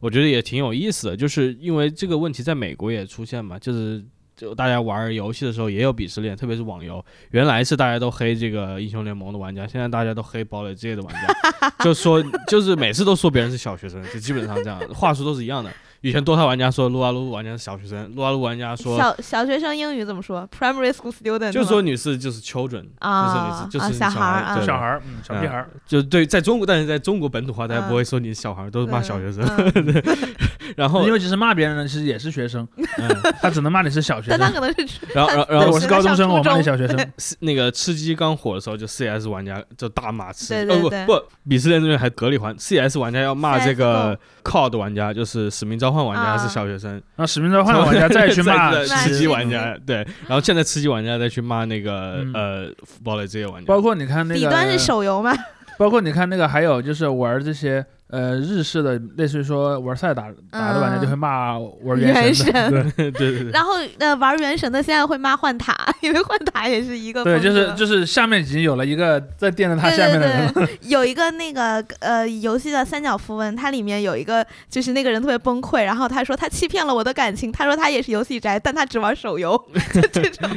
[0.00, 4.04] 我觉得也挺有意思的，就是因为这个问题在美国也出现嘛，就是。
[4.36, 7.02] 就大家玩游戏的时候也有鄙视链，特别是网游。
[7.30, 15.72] 原来是大家都黑这个英雄联盟的玩家，现在大家都黑堡垒之夜的玩家，就说就是每次都说别人是小学生，就基本上这样，话术都是一样的。
[16.04, 24.60] 以前 DOTA 玩家说撸啊撸玩家是小学生，撸啊撸玩家说小小学生英语怎么说？Primary school student 就说女士就是 children，啊就是女士就是啊小孩儿啊。
[24.60, 27.88] 小孩儿，嗯，小屁孩儿，就对，在中国，但是在中国本土化，大家嗯。
[27.88, 29.42] 不会说你是小孩儿，都是骂小学生。
[29.74, 30.02] 嗯。
[30.76, 32.66] 然后因，为其实骂别人呢，其实也是学生，
[32.98, 33.08] 嗯，
[33.40, 34.54] 他只能骂你是小学但他生。
[34.54, 36.98] 可能是然后，然后，然，后我是高中生，我骂你小学生。
[37.40, 40.46] 那个吃鸡刚火的时候，就 CS 玩家就大骂吃。
[40.46, 52.32] 鸡，对对对哦不不，鄙视链这边还隔离环，CS 玩家要骂这个 COD 玩家，就是使命召唤玩家啊是小学生，然后使命召唤玩家再去骂 吃鸡鸡玩家，对，然后现在吃鸡玩家再去骂那个嗯。
[52.32, 52.70] 呃
[53.04, 55.30] 堡垒这些玩家，包括你看那个，底端是手游吗？
[55.76, 63.10] 包括你看那个，还有就是玩这些呃日式的，类似于说玩赛打打的玩家嗯就会骂玩原神对。
[63.10, 79.60] 对对对，然后呃，玩原神的现在会骂换塔，因为换塔也是一个对，就是就是下面已经有了一个在垫着他下面的人，对对对， 有一个那个呃游戏的三角符文，它里面有一个就是那个人特别崩溃，然后他说他欺骗了我的感情，他说他也是游戏宅，但他只玩手游，
[79.92, 80.48] 就 这种。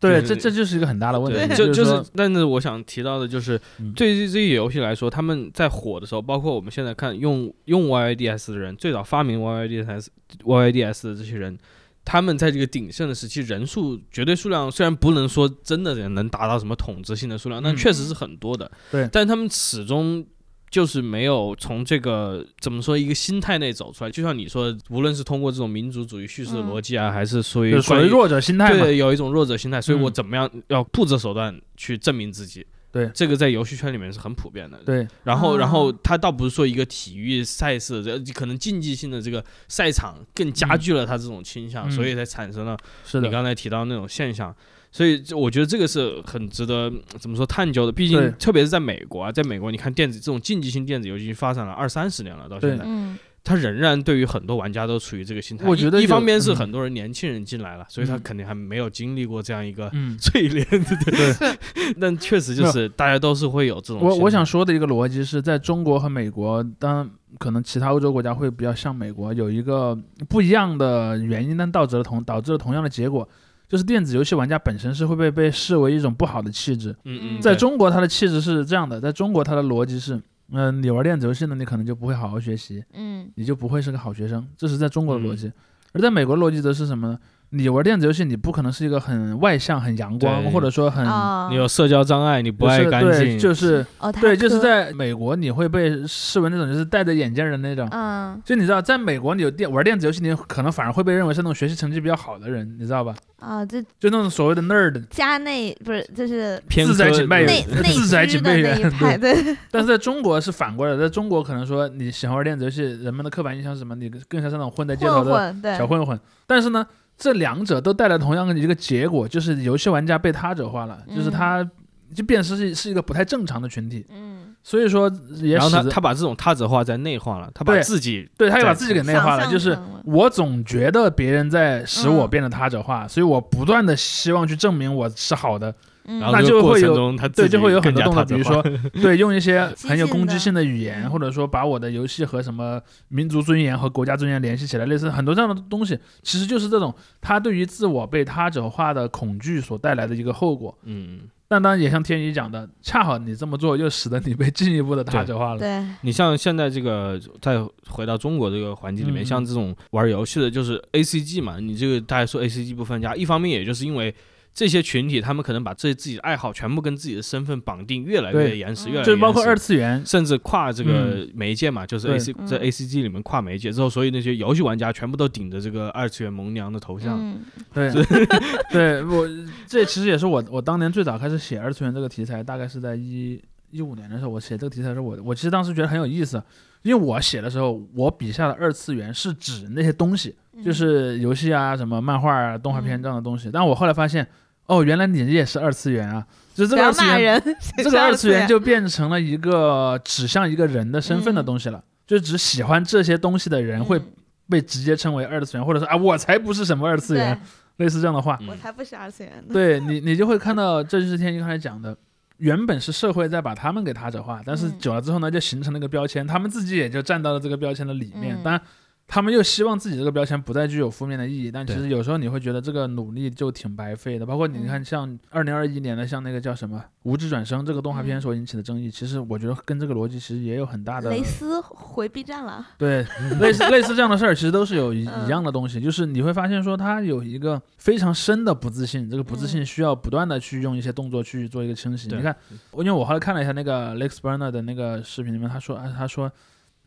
[0.00, 10.06] 对，对这这就是一个很大的问对，题，就就是，但是我想提到的就是嗯，对于这些游戏来说，他们在火的时候，包括我们现在看用用 YYDS 的人，最早发明 YYDS
[10.44, 11.58] YYDS 的这些人，
[12.04, 18.70] 他们在这个鼎盛的时期，人数绝对数量虽然不能说真的人能达到什么统治性的数量，但嗯确实是很多的。
[18.90, 20.24] 对但他们始终。
[20.70, 32.66] 就是没有从这个怎么说一个心态内走出来，就像你说，无论是通过这种民族主义叙事的嗯逻辑啊，还是属于就是属于弱者心态，对，有一种弱者心态，所以我嗯怎么样要不择手段去证明自己。
[32.94, 33.10] 对。
[33.12, 35.06] 这个在游戏圈里面是很普遍的。，对。
[35.24, 41.90] 然后，然后啊他倒不是说一个体育赛事，这可能竞技性的这个赛场更加剧了他这种倾向，嗯。
[41.90, 42.78] 所以才产生了
[43.14, 44.54] 你刚才提到那种现象。
[44.92, 55.68] 所以我觉得这个是很值得怎么说探究的，毕竟特别是在美国啊，在美国你看电子这种竞技性电子游戏发展了二三十年了，到现在，嗯他仍然对于很多玩家都处于这个心态。
[55.68, 60.16] 我觉得一一方面是嗯很多人年轻人进来了，所以他嗯肯定还没有经历过这样一个嗯。
[60.18, 61.58] 淬炼， 对对。
[62.00, 63.98] 但确实就是大家都是会有这种。
[64.00, 69.94] 我我想说的一个逻辑是在中国和美国，当然可能其他欧洲国家会比较像美国，有一个
[70.28, 73.28] 不一样的原因，但导致了同导致了同样的结果，
[73.68, 76.96] 就是电子游戏玩家本身是会被被视为一种不好的气质。
[77.04, 80.18] 嗯嗯，在中国，它的气质是这样的，在中国它的逻辑是，
[80.50, 85.52] 嗯、你玩电子游戏呢，你可能就不会好好学习，嗯你就不会是个好学生，这是在中国的逻辑。
[85.92, 87.18] 而在美国的逻辑则是什么呢？
[87.54, 97.88] 你玩电子游戏，你不可能是一个很外向、很阳光，或者说很哦，你有社交障碍，你不爱干就是对，净，就是哦，对，就是在美国你会被视为那种就是戴着眼镜的那种。
[97.92, 103.14] 嗯就你知道，在美国你有电玩电子游戏，你可能反而会被认为是那种学习成绩比较好的人，你知道吧？
[103.38, 107.62] 啊，这就那种所谓的 nerd，家内不是就是偏自在科警备内
[107.92, 113.94] 自宅居的那警备员一派，对， 但是在中国是反过来，在中国可能说你喜欢玩电子游戏，人们的刻板印象是什么？
[113.94, 116.18] 你更像是那种混在街头的混混对小混混。
[116.46, 116.86] 但是呢，
[117.16, 121.70] 这两者都带来同样的一个结果，就是游戏玩家被他者化了，就是嗯他
[122.14, 124.06] 就变成是是一个不太正常的群体。
[124.10, 135.70] 嗯所以说也然后他使他把这种他者化在内化了，他把自己对他也把自己给内化了，就是我总觉得别人在使我嗯变得他者化，所以我不断的希望去证明我是好的。
[135.70, 135.74] 嗯
[136.06, 138.62] 那然后这个过就会有他对，就会有很多动作，比如说
[139.00, 150.76] 对用一些 很有攻击性的语言，嗯或者说把我的游戏和什么民族尊严和国家尊严联系起来，类似很多这样的东西，其实就是这种他对于自我被他者化的恐惧所带来的一个后果。
[150.84, 155.58] 嗯，但当然也像天宇讲的，恰好你这么做又使得你被进一步的他者化了。
[155.58, 164.14] 对，你像现在这个再回到中国这个环境里面，像这种玩游戏的，就是 A C G 嘛，你这个大家说 A C G 不分家，一方面也就是因为。
[164.54, 168.58] 这些群体，他们可能把这自己的爱好全部跟自己的身份绑定，越来越对。
[168.58, 168.92] 严实，嗯。
[168.92, 177.18] 越来越就是包括二次元，甚至跨这个媒介嘛，就是 A C 在嗯 A C G 里面跨媒介之后，所以那些游戏玩家全部都顶着这个二次元萌娘的头像。
[177.20, 177.40] 嗯。
[177.72, 177.90] 对，
[178.70, 179.28] 对我
[179.66, 186.40] 这其实也是我我当年最早开始写二次元这个题材，大概是在一一五年的时候，我写这个题材的时候，我我其实当时觉得很有意思，
[186.82, 190.62] 因为我写的时候，我笔下的二次元是指那些东西，嗯。
[190.62, 193.02] 就是游戏啊、什么漫画啊、动画片嗯。
[193.02, 193.50] 这样的东西。
[193.52, 194.24] 但我后来发现，
[194.66, 204.06] 哦，原来你也是二次元啊，就这个二次元，人， 这个二次元就变成了一个指向一个人的身份的东西了，就只喜欢这些东西的人会嗯
[204.48, 207.38] 被直接称为二次元，或者说啊，我才不是什么二次元，
[207.76, 208.38] 类似这样的话。
[208.40, 209.52] 嗯我才不是二次元呢。
[209.52, 211.96] 对你，你就会看到，这就是天一刚才讲的，
[212.38, 218.36] 原本是社会在把他们给他者化，但是嗯久了之后呢，就形成了一个标签，他们自己也就站到了这个标签的里面。
[218.36, 218.60] 嗯当然，
[219.06, 224.24] 他们又希望自己这个标签不再具有负面的意义，但其实有时候你会觉得这个努力就挺白费的。
[224.24, 228.20] 包括你看，像二零二一年的像那个叫什么《无职转生》这个动画片嗯。
[228.20, 233.04] 所引起的争议，其实我觉得跟这个逻辑其实也有很大的蕾丝回 B 站了，对，
[233.40, 235.26] 类似类似这样的事儿，其实都是有一嗯。
[235.26, 242.08] 一样的东西，就是你会发现说他有一个非常深的不自信，这个不自信需要不断的去用一些动作去做一个清洗。
[242.08, 242.34] 对你看，
[242.78, 246.30] 因为我后来看了一下那个 Lex Burner 的那个视频里面，他说，啊他说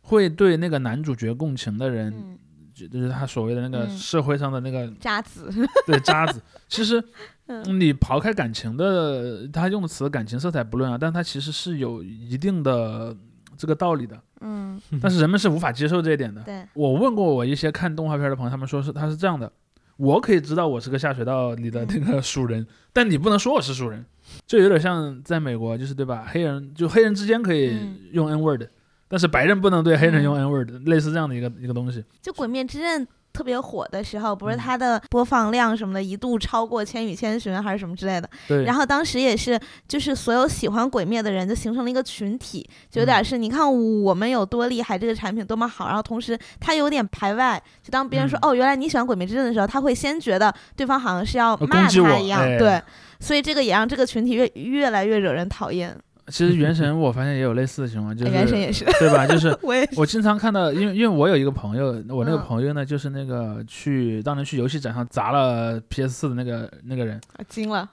[0.08, 2.38] 会对那个男主角共情的人，嗯，
[2.74, 3.90] 就就是他所谓的那个嗯。
[3.98, 5.50] 社会上的那个渣子，
[5.86, 7.02] 对渣子，其实
[7.46, 7.62] 嗯。
[7.78, 13.14] 你抛开感情的，他用的词感情色彩不论啊，但他其实是有一定的
[13.56, 16.42] 这个道理的，嗯， 但是人们是无法接受这一点的。
[16.42, 19.50] 对，我问过我一些看动画片的朋友，他们说是他是这样的，
[19.96, 24.04] 我可以知道我是个下水道里的那个鼠人，但你不能说我是鼠人，
[24.46, 26.24] 就有点像在美国，就是对吧？
[26.28, 27.98] 黑人就黑人之间可以嗯。
[28.12, 28.62] 用 N word，
[29.08, 32.04] 但是白人不能对黑人用 N word，、类似这样的一个一个东西。
[32.20, 34.58] 就《鬼灭之刃》特别火的时候，不是嗯。
[34.58, 38.28] 它的播放量什么的一度超过《千与千寻》还是什么之类的。
[38.48, 52.58] 对，然后当时也是，就是所有喜欢鬼灭的人就形成了一个群体，就有嗯点是你看我们有多厉害，这个产品多么好，然后同时他有点排外，就当别人说、嗯哦原来你喜欢鬼灭之刃的时候，他会先觉得对方好像是要呃骂他一样，哎。
[52.58, 52.82] 对，
[53.20, 55.96] 所以这个也让这个群体越越来越惹人讨厌。
[56.30, 59.26] 其实原神我发现也有类似的情况，就是原神也是，对吧？
[59.26, 67.20] 就是 我我经常看到，因为因为我有一个朋友，我那个嗯朋友呢，就是那个去当年去游戏展上砸了 PS 四的那个那个人。
[67.48, 67.88] 惊了，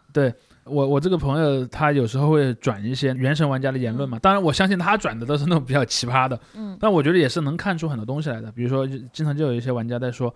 [0.65, 8.51] 我我这个朋友他有时候会转一些原神玩家的言论嘛，当然我相信他转的都是那种比较奇葩的，嗯但我觉得也是能看出很多东西来的。
[8.51, 10.33] 比如说，经常就有一些玩家在说，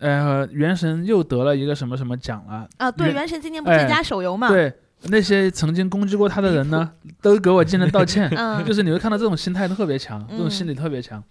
[0.00, 4.70] 呃，原神又得了一个什么什么奖了，啊，对，原原神今年不最哎佳手游嘛，，对，
[5.02, 6.90] 那些曾经攻击过他的人呢，
[7.20, 8.28] 都给我进来道歉。
[8.36, 11.22] 嗯，就是你会看到这种心态特别强，这种心理特别强。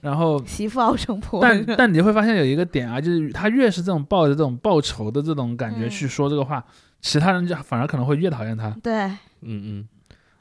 [0.00, 5.90] 然后，媳妇熬成婆，但但你会发现有一个点啊，就是他越是这种抱着这种报仇的这种感觉嗯。
[5.90, 6.64] 去说这个话，
[7.00, 8.70] 其他人就反而可能会越讨厌他。
[8.80, 9.88] 对，嗯嗯，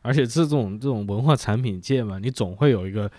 [0.03, 3.09] 而且这种这种文化产品界嘛，你总会有一个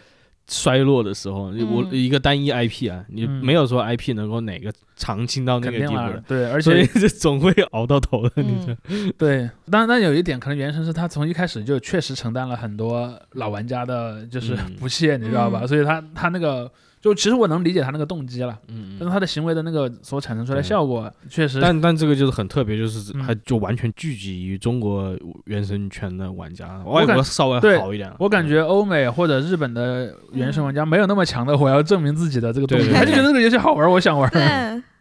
[0.48, 1.44] 衰落的时候。
[1.70, 8.42] 我嗯一个单一 IP 啊，你嗯没有说 IP 能够哪个长青到那个地步的，，对，而且这总会熬到头的。
[8.42, 15.60] 你这嗯，对，当然，但有一点可能原神是他从一开始就确实承担了很多老玩家的就是嗯不屑，你知道吧？
[15.62, 16.70] 嗯所以他他那个
[17.08, 18.96] 就其实我能理解他那个动机了，嗯嗯。
[19.00, 28.12] 但是他的行为的那个所产生出来的效果确实，但但这个就是很特别，就是嗯还就完全聚集于中国原神圈的玩家，外感国稍微好一点。
[28.18, 34.30] 我感觉欧美或者日本的原神玩家没有那么强的，我要证明自己的这个动力，对对他 就觉得这个游戏好玩，我想玩。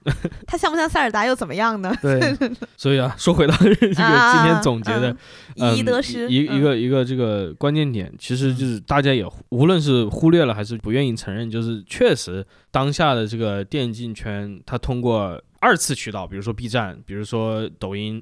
[0.07, 1.93] 对， 他像不像塞尔达又怎么样呢？
[2.01, 2.19] 对，
[2.77, 5.15] 所以啊，说回到这个今天总结的，
[5.57, 18.21] 嗯一一嗯得失，一一嗯个一个这个关键点，其实就是大家也无论是忽略了还是不愿意承认，就是确实当下的这个电竞圈，它通过二次渠道，比如说 B 站，比如说抖音，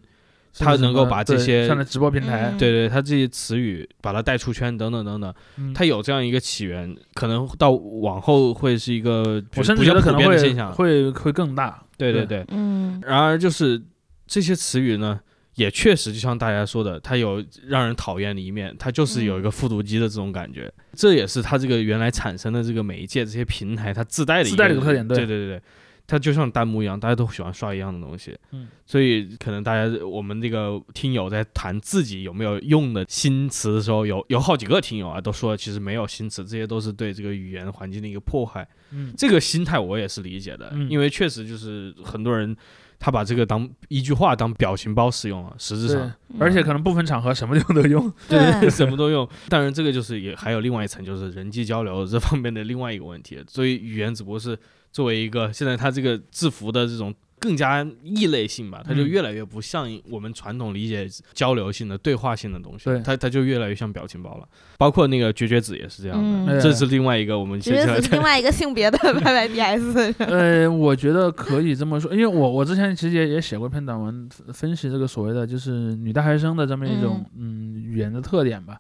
[0.58, 5.74] 他能够把这些上的直播平台嗯，对对，他这些词语把它带出圈等等等等，嗯。
[5.74, 10.72] 它有这样一个起源，可能到往后会是一个我甚至觉得可能会现象。
[10.72, 11.84] 会会更大。
[11.98, 12.44] 对对对。
[12.44, 13.02] 对，嗯。
[13.06, 13.82] 然而就是
[14.28, 15.20] 这些词语呢，
[15.56, 25.18] 也确实就像大家说的，它有让人讨厌的一面，它就是有一个复读机的这种感觉，这也是它这个原来产生的这个媒介这些平台它自带的一自带的一个特点对。
[25.18, 25.62] 对对对对。
[26.08, 38.68] 它就像弹幕一样，大家都喜欢刷一样的东西，嗯，所以可能大家我们这个听友在谈自己有没有用的新词的时候，有有好几个听友啊都说其实没有新词，这些都是对这个语言环境的一个破坏。
[38.92, 40.90] 嗯，这个心态我也是理解的，嗯。
[40.90, 42.56] 因为确实就是很多人
[43.00, 48.14] 他把这个当一句话当表情包使用了，实质上，而且可能不分场合什么用都用。
[48.30, 48.38] 对。
[48.38, 48.62] 对。
[48.62, 49.28] 对什么都用。
[49.50, 53.44] 当然，这个就是也还有另外一层，就是人际交流这方面的另外一个问题。
[53.48, 54.58] 所以语言只不过是
[54.96, 57.14] 作为一个现在它这个字符的这种。
[57.38, 64.48] 更加异类性吧，它就嗯越来越不像我们传统理解交流性的、对话性的东西对，它它就越来越像表情包了。
[64.80, 66.18] 包括那个绝绝子也是这样
[66.48, 78.80] 的，嗯这是另外一个我们接下来绝子另外一个性别的 YYDS， 呃，我觉得可以这么说，因为我我之前其实也也写过一篇短文分分析这个所谓的就是女大学生的这么一种嗯语言的特点吧。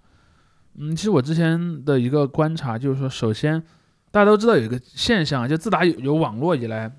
[0.79, 3.61] 嗯，其实我之前的一个观察就是说，首先
[4.15, 6.89] 大家都知道有一个现象，就自打有有网络以来，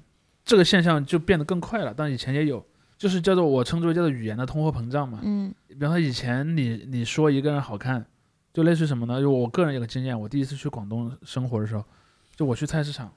[0.44, 2.62] 这个现象就变得更快了，但以前也有，
[2.98, 5.20] 就是叫做我称之为叫做语言的通货膨胀嘛。
[5.22, 8.04] 嗯比方说以前你你说一个人好看，
[8.52, 9.18] 就类似于什么呢？
[9.18, 11.82] 就我个人有个经验，我第一次去广东生活的时候，
[12.36, 13.10] 就我去菜市场，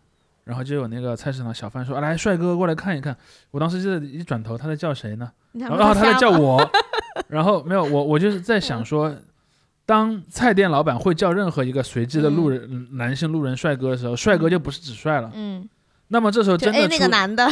[0.46, 3.14] 然后就有那个菜市场小贩说：“啊、来，帅哥过来看一看。”
[3.52, 5.30] 我当时就一转头，他在叫谁呢？
[5.52, 6.66] 然后他在叫我，
[7.28, 9.14] 然后没有我，我就是在想说，
[9.90, 12.88] 当菜店老板会叫任何一个随机的路人、嗯。
[12.92, 15.32] 男性路人帅哥的时候，帅哥就不是指帅了。
[15.34, 15.68] 嗯，
[16.10, 17.48] 那么这时候真的 A 那个出男的，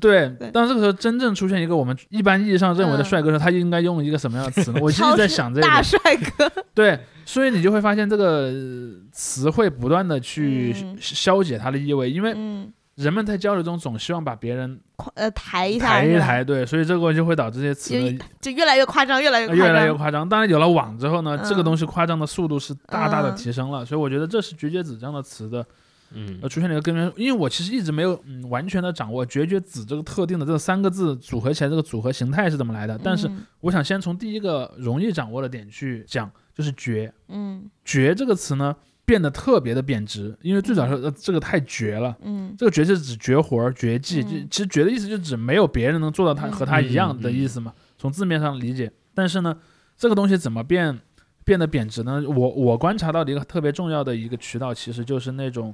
[0.00, 3.04] 对 对，当这个时候真正出现一个我们一般意义上认为的嗯。
[3.04, 4.78] 帅哥的时候，他应该用一个什么样的词呢？
[4.82, 5.66] 我一直在想这个。
[5.66, 5.98] 大，帅
[6.38, 10.96] 哥，对，所以你就会发现这个呃词汇不断的去嗯。
[10.98, 20.26] 消解它的意味，因为嗯，人们在交流中总希望把别人夸呃抬一下，抬一抬，对，所以这个就会导致这些词就越来越夸张，越来越夸越张，来越夸张。
[20.26, 23.36] 当然有了网之后呢，这个嗯东西夸张的速度是大大的嗯。
[23.36, 25.64] 提升了，所以我觉得这是绝绝子这样的词的
[26.12, 26.38] 嗯。
[26.40, 37.12] 呃出现了一个根源，因为我其实一直没有嗯完全的掌握绝绝子这个特定的这三个字组合起来这个组合形态是怎么来的，但是嗯我想先从第一个容易掌握的点去讲，就是绝。
[37.28, 37.70] 嗯。
[37.84, 38.74] 绝这个词呢
[39.06, 42.14] 变得特别的贬值，因为最早说呃这个太绝了。
[42.22, 48.92] 嗯这个绝是指绝活儿、绝技，其实绝的意思就指没有别人能做到他嗯和他一样的意思嘛，从字面上理解。
[49.14, 49.56] 但是呢，
[49.96, 50.98] 这个东西怎么变
[51.44, 52.22] 变得贬值呢？
[52.26, 55.72] 我我观察到的一个特别重要的一个渠道，其实就是那种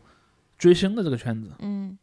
[0.58, 1.50] 追星的这个圈子。
[1.60, 1.98] 嗯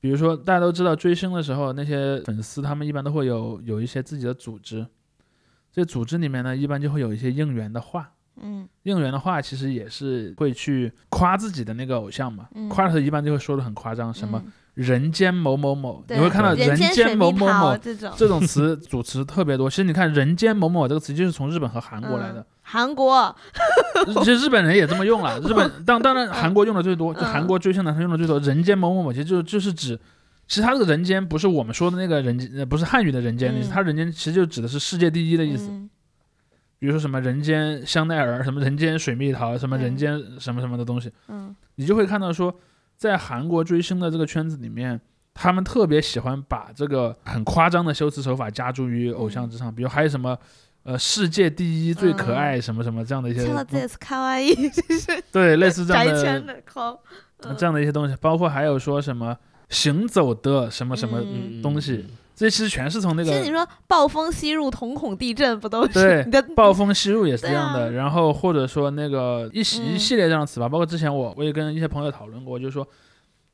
[0.00, 4.86] 比如说，大家都知道追星的时候，那些粉丝他们一般都会有有一些自己的组织，
[5.72, 8.12] 这组织里面呢，一般就会有一些应援的话。
[8.42, 19.68] 嗯应援的话，其实也是会去夸自己的那个偶像嘛，嗯夸的时候一般就会说的很夸张，什么嗯人间某某某，你会看到人间某某某这种，这种词 组词特别多。
[19.68, 23.34] 其实你看人间某某这个词就是从日本和韩国来的嗯，韩国，
[24.18, 25.38] 其实日本人也这么用了。
[25.42, 28.38] 日本当当然韩国用的最多，就嗯韩国追星男生用的最多。
[28.38, 29.98] 人间某某某其实就就是指。
[30.46, 35.68] 其实它这个人间不是我们说的那个人间，呃，不是汉语的人间，嗯它人间其实就指的是世界第一的意思。
[35.70, 35.90] 嗯
[36.78, 41.54] 比如说什么人间香奈儿，什么人间水蜜桃，什么人嗯间什么什么的东西，嗯。
[41.76, 42.54] 你就会看到说，
[42.96, 45.00] 在韩国追星的这个圈子里面，
[45.34, 50.36] 他们特别喜欢把这个很夸张的修辞手法加诸于偶像之上，比如还有什么。
[50.84, 56.22] 呃，世界第一最可爱什么什么这样的一些，超这是卡哇伊，就是对，类似这样的
[57.58, 59.36] 这样的一些东西，包括还有说什么
[59.68, 61.60] 行走的什么什么嗯。
[61.60, 62.06] 东西，
[62.38, 67.90] 这其实全是从那个其实你说暴风吸入，瞳孔地震，不都是对你的 暴风吸入也是这样的，啊。
[67.90, 69.94] 然后或者说那个一系、嗯。
[69.94, 72.86] 一系列这样的词吧，包括之前我我也跟一些朋友讨论过，就是说，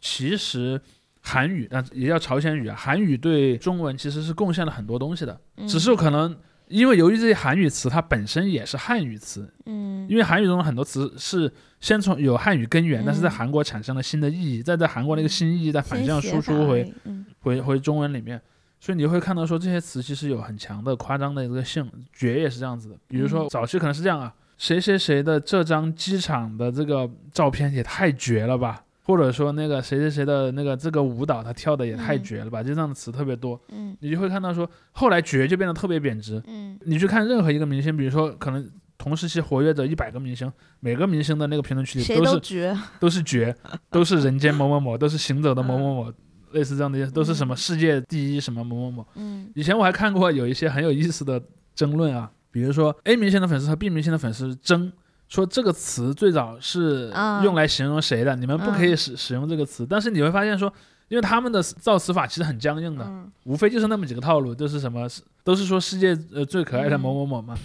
[0.03, 0.79] 其实
[1.23, 6.37] 韩语啊、也叫朝鲜语啊，韩语对中文其实是贡献了很多东西的，只是可能
[6.69, 16.93] 因为由于这些韩语词它本身也是汉语词，嗯，因为韩语中的很多词是先从有汉语根源，但是在嗯韩国产生了新的意义，再在韩国那个新意义再反向输出回
[17.41, 18.41] 回回中文里面，
[18.85, 22.97] 所以你会看到说这些词其实有很强的夸张的一个性，绝也是这样子的。
[23.09, 36.43] 比如说嗯早期可能是这样啊，谁谁谁的这张机场的这个照片也太绝了吧，或者说那个谁谁谁的那个这个舞蹈他跳的也太嗯绝了吧，就这样的词特别多，嗯你就会看到说后来绝就变得特别贬值。
[36.47, 38.71] 嗯你去看任何一个明星，比如说可能。
[38.97, 43.55] 同时期活跃着一百个明星，每个明星的那个评论区里都是都是绝，
[43.91, 46.13] 都是人间某某某，都是行走的某某某，
[46.55, 49.07] 类似这样的都是什么世界第一什么某某某。
[49.17, 51.41] 嗯以前我还看过有一些很有意思的
[51.75, 54.91] 争论啊，比如说 A 明星的粉丝和 B 明星的粉丝争。
[55.27, 58.37] 说这个词最早是啊用来形容谁的？
[58.37, 59.85] 你们不可以使使用这个词。
[59.89, 60.73] 但是你会发现说，
[61.09, 65.09] 因为他们的造词法其实很僵硬的，嗯无非就是那么几个套路，就是什么，
[65.43, 67.57] 都是说世界呃最可爱的某某某嘛。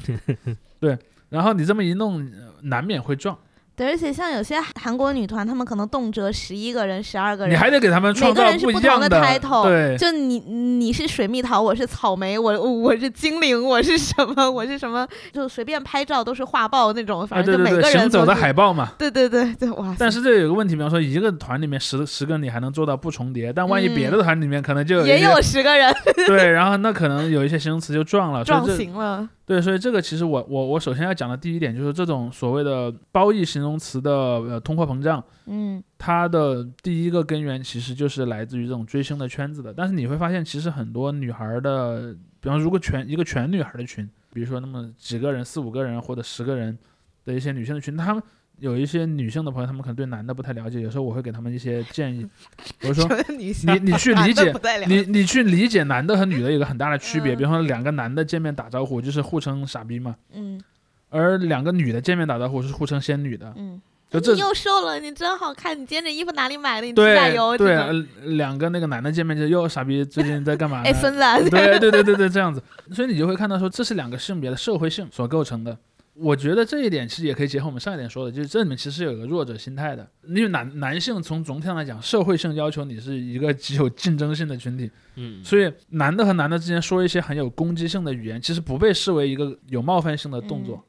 [0.80, 3.38] 对，然后你这么一弄，呃难免会撞。
[3.80, 14.52] 对，而且像有些韩国女团，她们可能动辄十一个人、十二个人，你还得给他们创每个造人是不同的一样的 title，对，就你你是水蜜桃，我是草莓，我我是精灵，我是什么？
[14.52, 15.08] 我是什么？
[15.32, 18.92] 就随便拍照都是画报那种，啊，反正就每个人行走的海报嘛。
[18.98, 19.96] 对对对对，哇！
[19.98, 25.96] 但是这有个问题，比方说一个团里面十十个你还能做到不重叠，但万一别的嗯团里面可能就也有十个人
[26.28, 39.74] 对，然后那可能有一些形容词就撞了，撞这型了，对，所以这个其实我我我首先要讲的第一点就是这种所谓的褒义形容词的呃通货膨胀，嗯它的第一个根源其实就是来自于这种追星的圈子的。
[39.74, 46.78] 但是你会发现，其实很多女孩儿的，比方说如果全一个全女孩儿的群，比如说那么几个人、四五个人或者十个人
[47.26, 48.24] 的一些女性的群，她们
[48.60, 52.28] 有一些女性的朋友，她们可能对男的不太了解，有时候我会给他们一些建议，
[52.88, 53.08] 我说。
[53.38, 54.54] 你你去理解
[54.88, 60.62] 你你去理解男的和女的有个很大的区别，嗯比方说两个男的见面打招呼就是互称傻逼嘛，嗯
[61.10, 66.88] 而两个女的见面打招呼是互称仙女的，嗯，就这你又瘦了，你真好看，你今天这衣服哪里买的？
[66.88, 70.84] 你指甲对油对，两个那个男的见面就又傻逼，最近在干嘛呢？
[70.90, 75.78] 哎，孙子啊，对对对对对，这样子，所以你就会看到说，这是两个性别的社会性所构成的。
[76.16, 90.84] 我觉得这一点其实也可以结合我们上一点说的，就是这里面其实有个弱者心态的，因为男男性从总体上来讲，社会性要求你是一个极有竞争性的群体，嗯，所以男的和男的之间说一些很有攻击性的语言，其实不被视为一个有冒犯性的动作。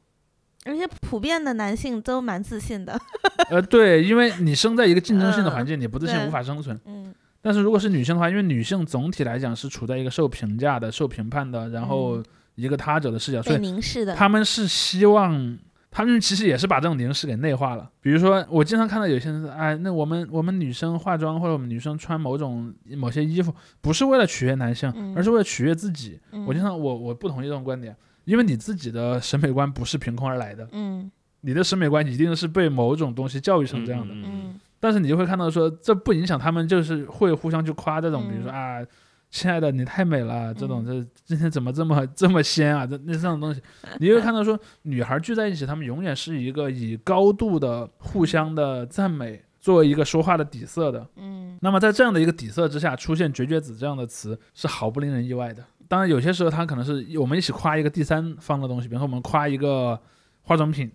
[0.65, 2.99] 而且普遍的男性都蛮自信的，
[3.49, 6.79] 呃，对，因为你生在一个竞争性的环嗯境，你不自信对无法生存。
[6.85, 15.57] 嗯但是如果是女性的话，因为女性总体来讲是处在一个受评价的、受评判的，然后嗯一个他者的视角，所被以凝视的，他们是希望，
[15.89, 17.89] 他们其实也是把这种凝视给内化了。
[17.99, 23.51] 比如说，我经常看到有些人说，哎，那我们我们女生化妆或者我们女生穿某种某些衣服，
[23.81, 26.19] 不是为了取悦男性，嗯而是为了取悦自己。
[26.31, 27.95] 嗯我经常我我不同意这种观点，
[28.31, 31.11] 因为你自己的审美观不是凭空而来的，嗯。
[31.41, 34.13] 你的审美观一定是被某种东西教育成这样的。
[34.13, 38.55] 嗯嗯但是你就会看到说，这不影响他们就是会互相去夸这种，比如说嗯。
[38.55, 38.85] 啊，
[39.29, 43.61] 亲爱的你太美了，这种这今天怎么这么这么仙啊，这那这种东西，
[43.99, 51.05] 你会看到说，女孩聚在一起，她们永远是一个以高度的互相的赞美作为一个说话的底色的。
[51.17, 51.57] 嗯。
[51.61, 55.63] 那么在这样的一个底色之下，出现“绝绝子”这样的词是毫不令人意外的。
[55.91, 59.99] 当然，有些时候它可能是我们一起夸一个第三方的东西，比如说我们夸一个
[60.43, 60.89] 化妆品，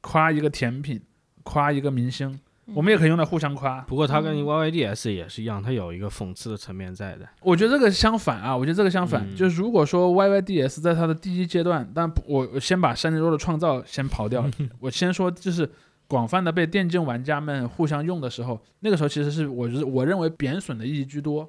[0.00, 0.98] 夸一个甜品，
[1.42, 2.40] 夸一个明星，
[2.72, 3.82] 我们也可以用来互相夸。
[3.82, 7.28] 不过它跟嗯 YYDS 也是一样，它有一个讽刺的层面在的。
[7.42, 14.42] 我觉得这个相反啊，我觉得这个相反，嗯就是如果说 YYDS 在它的第一阶段，但我我先把山田周的创造先刨掉，
[14.80, 15.70] 我先说就是
[16.08, 21.46] 广泛的被电竞玩家们互相用的时候，那个时候其实是我是我认为贬损的意义居多，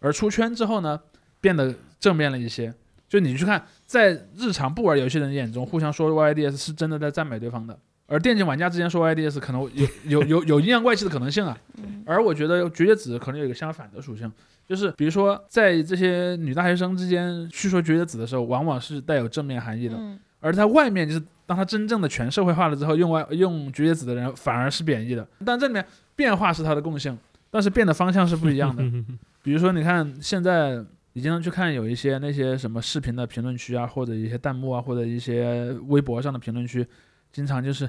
[0.00, 1.00] 而出圈之后呢，
[1.40, 1.72] 变得
[2.04, 2.70] 正面了一些。
[3.08, 11.56] 就你去看，在日常不玩游戏的人眼中，互相说 YYDS 是真的在赞美对方的，而电竞玩家之间说 YYDS 可能有有有有阴阳怪气的可能性啊。
[11.78, 14.30] 嗯 而我觉得绝绝子可能有一个相反的属性，
[14.66, 25.26] 就是比如说在这些女大学生之间去说绝绝子的时候，往往是带有正面含义的，嗯而在外面就是当他真正的全社会化了之后，用外用绝绝子的人反而是贬义的。
[25.44, 25.82] 但这里面
[26.14, 27.16] 变化是它的共性，
[27.50, 28.82] 但是变的方向是不一样的。
[29.42, 30.84] 比如说，你看现在
[31.14, 36.86] 你经常去看有一些那些什么视频的评论区啊，或者一些弹幕啊，或者一些微博上的评论区，
[37.32, 37.88] 经常就是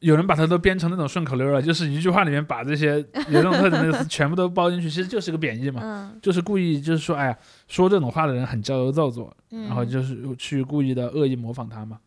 [0.00, 2.96] 有人把它都编成那种顺口溜了，就是一句话里面把这些
[3.28, 11.98] 有这种特点的词 全部都包进去，其实就是个贬义嘛，嗯，就是故意就是说，哎呀，说这种话的人很骄傲造作，嗯然后就是去故意的恶意模仿他嘛。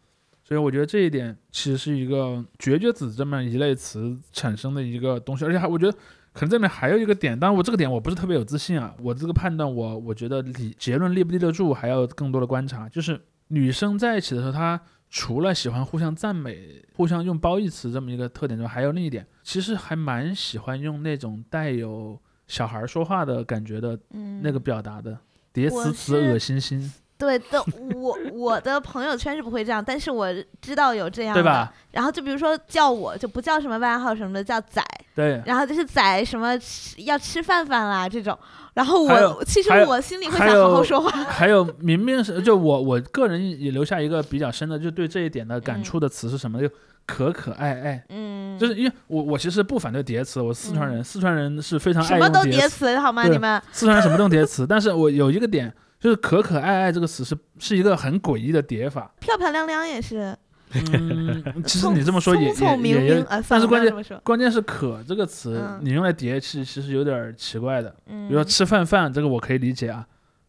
[0.43, 5.97] 所以我觉得这一点其实是一个“绝绝子”这么一类词产生的一个东西，而且还我觉得
[6.37, 12.87] 可能这里面还有一个点，当然我这个点我不是特别有自信啊，我这个判断我我觉得理结论立不立得住，还要更多的观察。
[12.87, 14.79] 就是女生在一起的时候，她
[15.09, 25.17] 除了喜欢互相赞美、互相用褒义词这么一个特点之外，还有另一点，其实还蛮喜欢用那种带有小孩说话的感觉的嗯那个表达的。
[25.53, 27.59] 叠词词恶心心，对的，
[27.95, 30.27] 我我的朋友圈是不会这样，但是我
[30.61, 31.41] 知道有这样的。
[31.41, 31.73] 对吧？
[31.89, 34.83] 然后就比如说叫我就不叫什么外号什么的，叫仔，
[35.17, 38.37] 对，然后就是宰什么吃要吃饭饭啦这种。
[38.75, 41.09] 然后我其实我心里会想好好说话。
[41.25, 46.61] 还有明明是就我我个人也留下一个比较深的，就对这一点的感嗯触的词是什么？
[46.61, 46.69] 就
[47.07, 48.05] 可可爱爱。
[48.09, 53.23] 嗯，就是因为我我其实不反对叠词，我四川人，四川人是非常爱什么都叠词，好吗？
[53.23, 59.11] 你们四川人什么都叠词，但是我有一个点就是可可爱爱这个词是是一个很诡异的叠法。
[59.19, 60.37] 漂漂亮亮也是。
[60.73, 67.93] 嗯， 其实你这么说也也也但是关键关键是可这个词嗯你用来叠其实其实有点奇怪的。
[68.07, 70.05] 嗯，比如说吃饭饭这个我可以理解啊，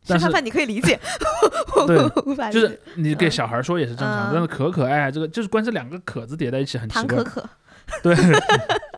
[0.07, 0.99] 但是吃饭饭你可以理解，
[1.77, 1.99] 我对
[2.51, 7.25] 就是你给小孩说也是正常，嗯但是可可爱爱这个就是关这两个可字叠在一起很奇怪唐可。
[7.25, 7.49] 可。
[8.03, 8.15] 对，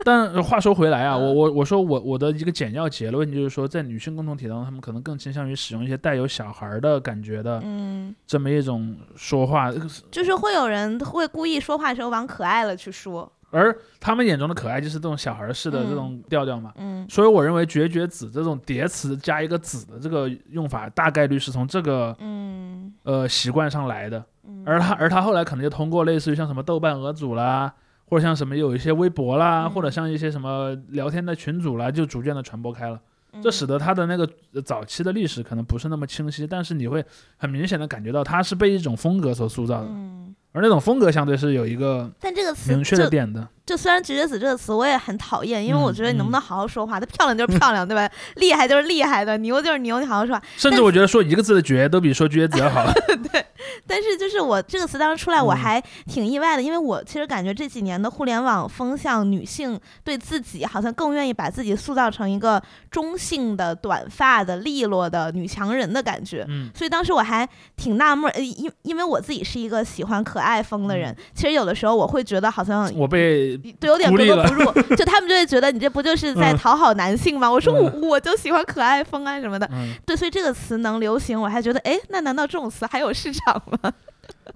[0.05, 9.73] 但话说回来啊，嗯我我我说我我的一个简要结论就是说，在女性共同体当中，她们可能更倾向于使用一些带有小孩儿的感觉的嗯，这么一种说话，
[10.11, 13.31] 就是会有人会故意说话的时候往可爱了去说。
[13.53, 16.73] 而他们眼中的可爱就是这种小孩儿式的这种调调嘛。
[16.77, 24.25] 嗯所以我认为“绝绝子”这种叠词加一个“子”的这个用法，大概率是从这个嗯呃习惯上来的。
[24.47, 27.75] 嗯，而他而他后来可能就通过类似于像什么豆瓣鹅组啦，
[28.11, 32.97] 或者像什么有一些微博啦，嗯或者像一些什么聊天的群组啦，就逐渐的传播开了。
[33.33, 37.05] 嗯这使得他的那个呃早期的历史可能不是那么清晰，但是你会
[37.37, 43.47] 很明显的感觉到他是被一种风格所塑造的，嗯，而那种风格相对是有一个但这个词明确的点的。
[43.71, 46.99] 就虽然“绝绝子”这个词我也很讨厌，因为我嗯觉得你能不能好好说话？
[46.99, 48.11] 她漂亮就是漂亮，对吧？
[48.35, 50.43] 厉害就是厉害的，牛就是牛，你好好说话。
[50.57, 52.85] 甚至我觉得说一个字的“绝”都比说“绝子”要好。
[53.31, 53.47] 对
[53.87, 62.61] 但是就是我这个词当时出来，我嗯还挺意外的，因为我其实感觉这几年的互联网风向，女性对自己好像更愿意把自己塑造成一个
[62.91, 66.45] 中性的、短发的、利落的女强人的感觉。
[66.49, 77.51] 嗯所以当时我还挺纳闷儿，呃因因为我自己是一个喜欢可爱风的嗯人，其实有的时候我会觉得好像我被对，有点格格不入， 就他们就会觉得你这不就是在嗯讨好男性吗？
[77.51, 83.93] 我说我嗯我就喜欢可爱风啊什么的，嗯，对，所以这个词能流行，我还觉得，哎，那难道这种词还有市场吗？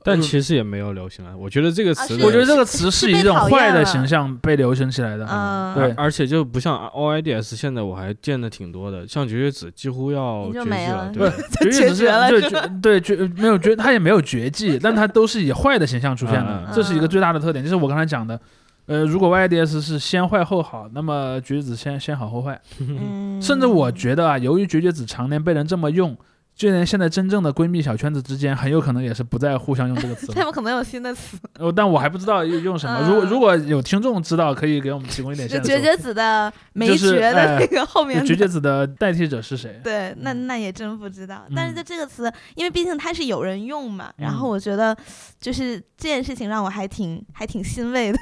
[0.02, 1.34] 但其实也没有流行了。
[1.36, 5.26] 我觉得这个词我觉得这个词是以一种坏的形象被流行起来的。
[5.30, 11.30] 嗯，对而且就不像 OIDS，现在我还见的挺多的，像绝绝子几乎要你就绝迹没了 对，
[11.62, 17.64] 绝绝子对绝对绝没有绝，他也没有绝迹，但他都是以坏的形象出现的嗯，这是一个最大的特点。
[17.64, 18.38] 就是我刚才讲的，
[18.86, 22.60] 呃，如果 YDS 是先坏后好，那么绝绝子先先好后坏。
[22.80, 26.14] 嗯，甚至我觉得啊，由于绝绝子常年被人这么用，
[26.54, 30.34] 就连现在真正的闺蜜小圈子之间，很有可能也是不再互相用这个词了。
[30.36, 32.98] 他们可能有新的词，呃，但我还不知道用用什么。
[33.00, 35.66] 嗯如果如果有听众知道，可以给我们提供一点线索。
[35.66, 39.80] 就绝绝子的没就是绝的哎那个后面的绝绝子的代替者是谁？
[39.82, 41.46] 对，那嗯那也真不知道。
[41.56, 44.94] 但是嗯在这个词，因为毕竟它是有人用嘛，然后嗯我觉得
[45.40, 48.18] 就是这件事情让我还挺还挺欣慰的。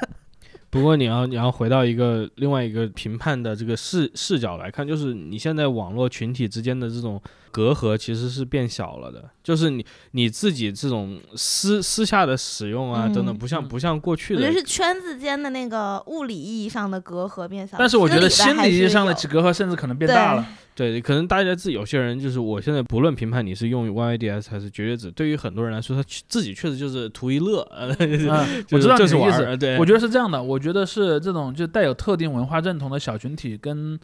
[0.72, 7.20] 不过你要你要回到一个另外一个评判的这个视视角来看，就是你现在网络群体之间的这种
[7.52, 20.44] 隔阂其实是变小了的，就是你你自己这种私私下的使用啊等等，嗯不像嗯不像过去的我觉得是圈子间的那个物理意义上的隔阂变小，但是我觉得心理意义上的隔阂甚至可能变大了。
[20.74, 28.28] 对，可能大家自己有些人就是，我现在不论评判你是用 YYDS 还是绝绝子，对于很多人来说，他自己确实就是图一乐，嗯， 就是
[28.70, 29.56] 我知道你就是的意思。
[29.58, 34.00] 对，我觉得是这样的，我觉得是这种就带有特定文化认同的小群体跟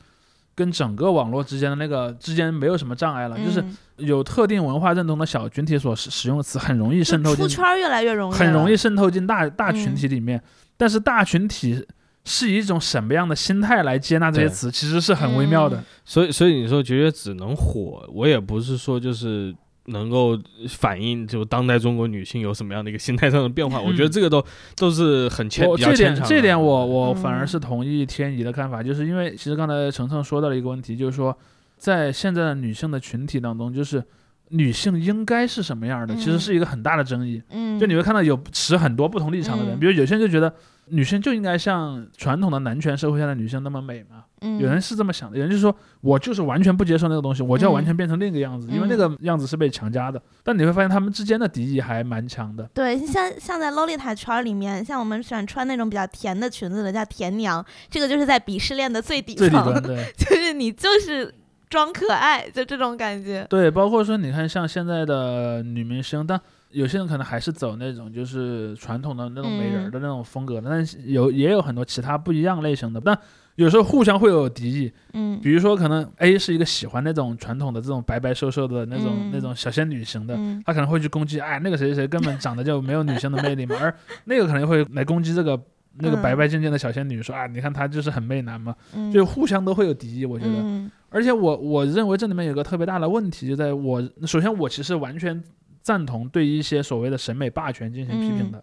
[0.59, 10.43] 跟整个网络之间的那个之间没有什么障碍了，就是嗯有特定文化认同的小群体所使使用的词很容易渗透进出圈儿越来越容易，很容易渗透进大大群嗯体里面，
[10.77, 11.87] 但是大群体
[12.25, 15.77] 是以一种什么样的心态来接纳这些词，其实是很微妙的。
[15.77, 15.85] 嗯。
[16.05, 19.55] 所以所以你说绝绝子能火，我也不是说就是。
[19.89, 24.45] 能够反映就当代中国女性有什么样的一个心态上的变化，我觉得这个都
[24.77, 26.29] 都是很牵比较我这点牵强的。
[26.29, 31.37] 这点我我反而嗯是同意天怡的看法，就是因为其实刚才程程说到了一个问题，就是说
[31.77, 34.03] 在现在的女性的群体当中，就是
[34.51, 36.41] 女性应该是什么样的，其实嗯。
[36.41, 37.43] 是一个很大的争议。
[37.51, 39.81] 嗯，就你会看到有持很多不同立场的人，嗯。
[39.81, 40.53] 比如有些人就觉得
[40.87, 44.59] 女性就应该像传统的男权社会下的女性那么美嘛，嗯。
[44.59, 50.21] 有人是这么想的，有人就说我就是完全不接受那个东西，我就要完全变成另一个样子，因为那个样子是被强加的。
[50.43, 52.69] 但你会发现他们之间的敌意还蛮强的。
[52.73, 60.13] 对，像像在 Lolita 圈儿里面，像我们喜欢穿那种比较甜的裙子的叫甜娘，这个就是在鄙视链的最底最底层，端对。
[60.17, 61.35] 就是你就是
[61.69, 63.47] 装可爱，就这种感觉。
[63.49, 66.41] 对，包括说你看像现在的女明星，但
[66.71, 73.19] 有些人可能还是走那种就是传统的那种美人儿的那种风格的，但是有也有很多其他不一样类型的，但
[73.57, 74.93] 有时候互相会有敌意。
[75.15, 75.41] 嗯。
[75.41, 79.31] 比如说，可能 A 是一个喜欢那种传统的这种白白瘦瘦的那种、嗯。
[79.33, 80.63] 那种小仙女型的，嗯。
[80.65, 83.93] 他可能会去攻击，哎，那个谁谁谁根本长得就没有女性的魅力嘛，而
[84.25, 85.59] 那个可能会来攻击这个
[86.01, 90.55] 那个白白净净的小仙女，说啊，你看她就是很媚男嘛，嗯，就互相都会有敌意，我觉得。
[90.57, 95.43] 嗯而且我我认为这里面有个特别大的问题，就在我首先我其实完全
[95.81, 98.63] 赞同对一些所谓的审美霸权进行批评的。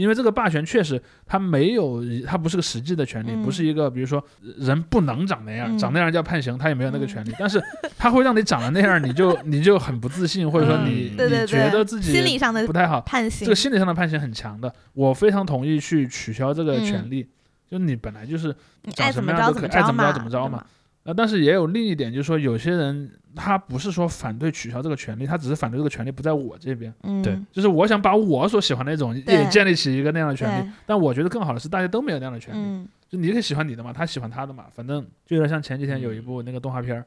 [0.00, 4.24] 因为这个霸权确实，它没有，它不是个实际的权利，嗯不是一个，比如说
[4.58, 7.32] 人不能长那样，嗯长那样叫判刑，他也没有那个权利。
[7.38, 7.62] 但是
[7.98, 14.72] 他会让你长得那样，你就 你就很不自信，或者说你、你觉得自己心理上的不太好，判刑这个，心理上的判刑很强的。
[14.94, 17.28] 我非常同意去取消这个权利，
[17.70, 20.64] 就你本来就是你长什爱怎么样都可以爱怎么着怎么着嘛。
[21.04, 30.70] 呃，但是也有另一点，就是说有些人他不是说反对取消这个权利，他只是反对这个权利不在我这边，嗯，对就是我想把我所喜欢的那种也建立起一个那样的权利。
[30.84, 37.04] 但我觉得更好的是大家都没有那样的权利，嗯就你可以喜欢你的嘛，他喜欢他的嘛，反正就有点像前几天有一部那个动画片儿，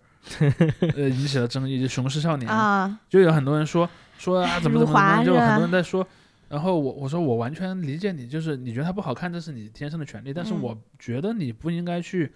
[0.98, 6.06] 呃，引起了争议，就《雄狮少年》，啊，就有很多人说说啊怎么怎么就很多人在说。
[6.50, 12.32] 然后我我说我完全理解你，就是你觉得它不好看，这是你天生的权利，但是嗯我觉得你不应该去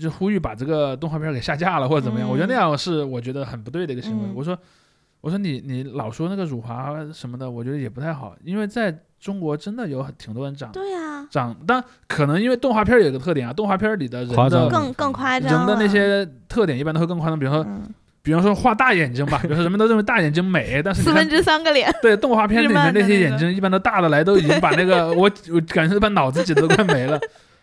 [0.00, 4.28] 就呼吁把这个动画片给下架了或者怎么样，嗯我觉得那样是我觉得很不对的一个行为。
[4.28, 4.58] 嗯我说
[5.20, 17.82] 我说你你老说那个辱华什么的，我觉得也不太好，因为在中国真的有很挺多人长对呀，长，但可能因为动画片有一个特点啊，动画片里的人的更更夸张人的那些特点一般都会更夸张，比如说嗯
[18.22, 27.20] 比方说画大眼睛吧，比如说人们都认为大眼睛美，但是你看四分之三个脸，对动画片里日面那些眼睛一般都大的来，都已经把那个我我感觉把脑子挤得都快没了。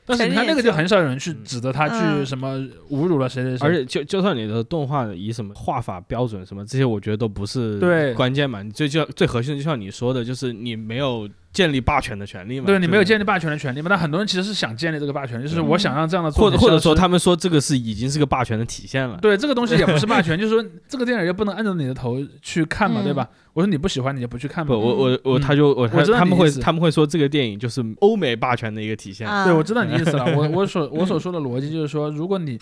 [0.10, 2.26] 但是你看那个就很少有人去指责他去嗯。
[2.26, 2.58] 什么
[2.90, 8.14] 侮辱了谁谁谁，而且就就算你的动画以什么画法标准什么这些，我觉得都不是对。
[8.14, 8.62] 关键嘛。
[8.62, 12.66] 你最就最核心的，就像你说的，就是你没有建立霸权的权利嘛。
[12.66, 13.88] 对你没有建立，霸权的权利嘛？
[13.90, 19.18] 但很多人其实是想建立这个霸权，就是嗯我想让这样的作或者或者说他们说这个是已经是个霸权的体现了。
[19.22, 23.28] 对这个东西也不是霸权， 就是说这个电影又不能按照你的头去看嘛，嗯对吧？
[23.54, 24.80] 我说你不喜欢你就不去看不，嘛。
[24.80, 29.28] 我我我嗯他就我他我知道他们会他们会说这个电影就是欧美霸权的一个体现。
[29.28, 30.26] 啊对，我知道你意思了。
[30.38, 32.60] 我我所我所说的逻辑就是说，如果你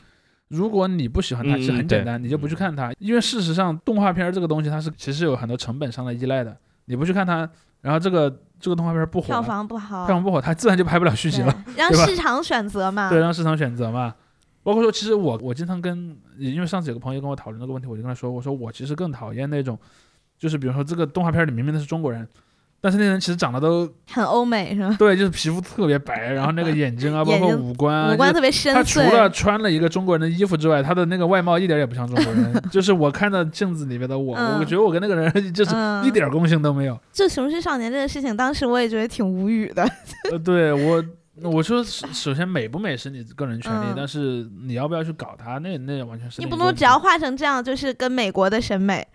[0.48, 7.48] 如果你不喜欢它，嗯其实很简单，你就不去看它，因为事实上动画片儿这个东西它是其实有很多成本上的依赖的，你不去看它，
[7.82, 11.64] 然后这个这个动画片不火票，房不好，票房不好，它自然就拍不了续集了。
[11.76, 14.16] 让市场选择嘛，对，让市场选择嘛。
[14.64, 19.80] 包括说，其实我我经常跟，因为上次有个朋友跟我讨论这个问题，我就跟他说，我说我其实更讨厌那种，
[20.38, 22.28] 就是比如说这个动画片里明明的是中国人，
[22.80, 24.96] 但是那人其实长得都很欧美是吧？
[25.00, 32.54] 对，就是皮肤特别白，然后那个眼睛啊， 包括五官啊，五官特别深他除，了穿了一个中国人的衣服之外，他的那个外貌一点也不像中国人。
[32.72, 36.98] 就是我看到镜子里面的我，嗯我觉得我跟那个人 就是嗯一点共性都没有。
[37.12, 39.84] 就《雄狮少年》这个事情，当时我也觉得挺无语的。
[40.32, 41.04] 呃，对我，
[41.42, 49.08] 我说首首先美不美是你个人权利，嗯但是你要不要去搞他，那那完全是你不能只要画成这样，就是跟美国的审美。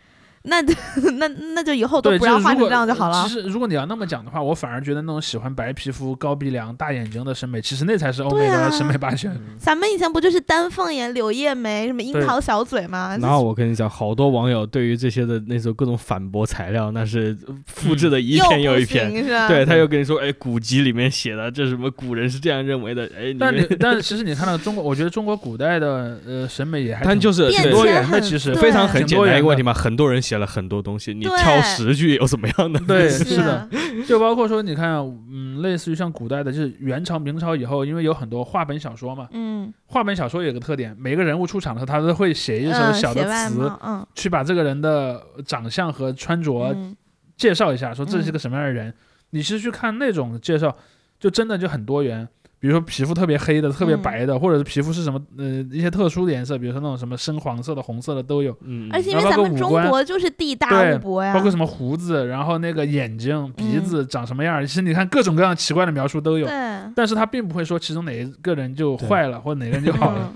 [0.45, 0.61] 那
[1.19, 3.35] 那那就以后都，不要画成这样就好了其。
[3.35, 9.37] 实如果你要那么讲的话，我反而觉得那种喜欢白皮肤、高鼻梁、大眼睛的审美，其实那才是欧美的审美霸权。
[9.59, 13.17] 咱们以前不就是丹凤眼、柳叶眉、什么樱桃小嘴吗？
[13.21, 17.37] 然后我跟你讲，好多网友对于这些的那种各种反驳材料，那是
[17.67, 19.11] 复制的一篇又一篇。
[19.11, 19.49] 行是吧？
[19.49, 32.81] 对，他又跟你说，哎，古籍里面写的，这什么古人是这样认为的，哎，但但其实你看到中国，我觉得中国古代的呃审美也还挺但就是多元的，其实非常很挺简多元的单一个问题嘛，很多人写了很多东西，你挑十句又怎么样的？
[32.81, 33.69] 对，是 是的，
[34.09, 34.95] 就包括说，你看，
[35.31, 46.97] 嗯，类似于像古代的，就是元朝、明朝以后，因为有很多话本小说嘛，嗯，话本小说有个特点，每个人物出场的时候，他都会写一首嗯，小的词，貌嗯去把这个人的长相和穿着嗯
[47.37, 48.95] 介绍一下，说这是嗯个什么样的人。
[49.31, 50.75] 你其实去看那种介绍，
[51.21, 52.27] 就真的就很多元。
[52.63, 54.03] 比如说皮肤特别黑的、特别嗯。
[54.03, 58.57] 白的，或者是皮肤是什么呃一些特殊的颜色，比如说那种什么深黄色的、红色的都有。
[58.61, 59.89] 嗯，而且因然后包括为咱们中五官。
[59.89, 63.85] 国就是地大对物博呀，包括什么胡子，然后那个眼睛、鼻嗯。
[63.85, 66.47] 子长什么样儿，其实你看各种各样奇怪的描述都有。
[66.47, 66.55] 对，
[66.95, 70.33] 但是他并不会说其中哪一个人就坏了，或者哪个人就好了。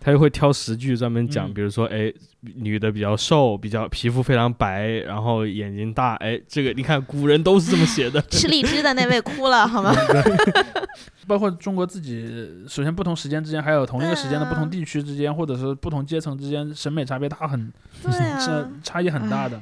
[0.00, 8.20] 嗯他就会挑十句专门讲，嗯比如说，哎，女的比较瘦，比较皮肤非常白，然后眼睛大，哎，这个你看古人都是这么写的。
[8.32, 9.94] 吃荔枝的那位哭了好吗？
[11.28, 12.26] 包括中国自己，
[12.66, 17.70] 首先不同时间之间，还有同一个时间的不同地区之间，或者是不同阶层之间，审美差别大很，
[18.02, 19.60] 对啊是，差异很大的。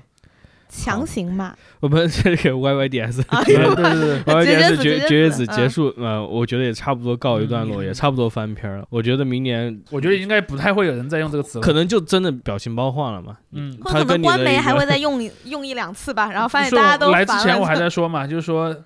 [0.68, 8.84] 强行嘛，我们这个 YYDS 啊对对对对， YYDS 绝绝绝绝子子结束，呃，我觉得也差不多告一段落，嗯也差不多翻篇了。
[8.90, 11.62] 我觉得明年我觉得应该不太会有人再用这个词了。
[11.62, 13.36] 可能就真的表情包换了嘛。
[13.52, 18.76] 嗯，或者可能官媒还会再 用用一两次吧，然后发现大家都来之前我还在说嘛，就是说。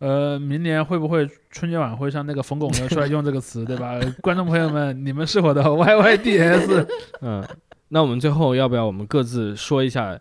[0.00, 4.00] 呃，明年会不会春节晚会上那个冯巩要出来用这个词，对吧？
[4.22, 6.86] 观众朋友们，你们是我的 YYDS。
[7.20, 7.44] 嗯，
[7.88, 10.18] 那我们最后要不要我们各自说一下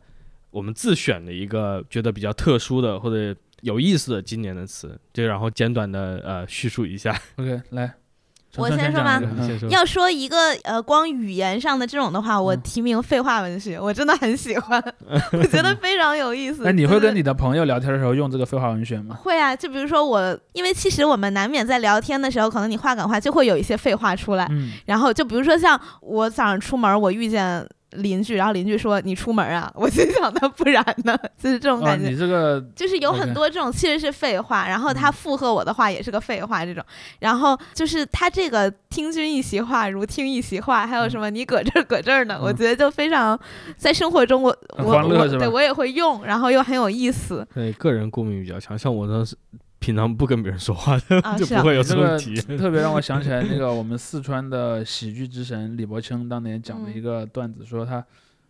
[0.51, 7.15] 我们自选的一个觉得比较特殊的或者有意思的今年的词，就然后简短的呃叙述一下。
[7.35, 7.93] OK，来，
[8.57, 9.69] 我先说吗讲一个嗯你先说。
[9.69, 14.81] 要说一个呃，光语言上的这种的话，我嗯提名废话文学，我真的很喜欢，
[15.33, 16.65] 我觉得非常有意思。
[16.65, 19.15] 哎，你会跟你的朋友聊天的时候用这个废话文学吗？
[19.21, 24.47] 会啊，就比如说我，因为其实我们难免在聊天的时候，可能你话赶话就会有一些废话出来。
[24.49, 32.09] 嗯，然后就比如说像我早上出门，我遇见邻居，然后邻居说你出门啊， 我心想那不然呢， 就是这种啊，感觉。
[32.09, 35.13] 你这个就是有很多这种其实是废话，然后他嗯。
[35.13, 36.83] 附和我的话也是个废话，这种，
[37.19, 43.37] 然后就是他这个听君一席话，如听一席话，还有什么你搁这儿搁这儿呢，我嗯觉得就非常
[43.75, 47.45] 在生活中我很我我对我也会用，然后又很有意思。
[47.53, 49.35] 对个人共鸣比较强，像我呢是
[49.79, 52.57] 平常不跟别人说话的， 就不会有这这个种体验。
[52.57, 58.03] 特别让我想起来那个我们四川的喜剧之神李伯清当年讲的一个段子，说他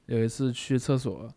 [0.08, 1.30] 有一次去厕所，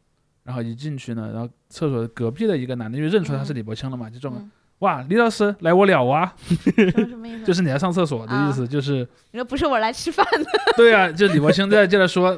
[0.44, 6.34] 然后一进去呢，然后厕所隔壁的一个男的就认出他是李伯清了嘛，就这么嗯哇，李老师来我了啊，
[6.74, 7.44] 什么意思？
[7.46, 10.44] 就是你来上厕所的意思，就是你说不是我来吃饭的，
[10.76, 12.36] 对啊，就李伯清在接着说，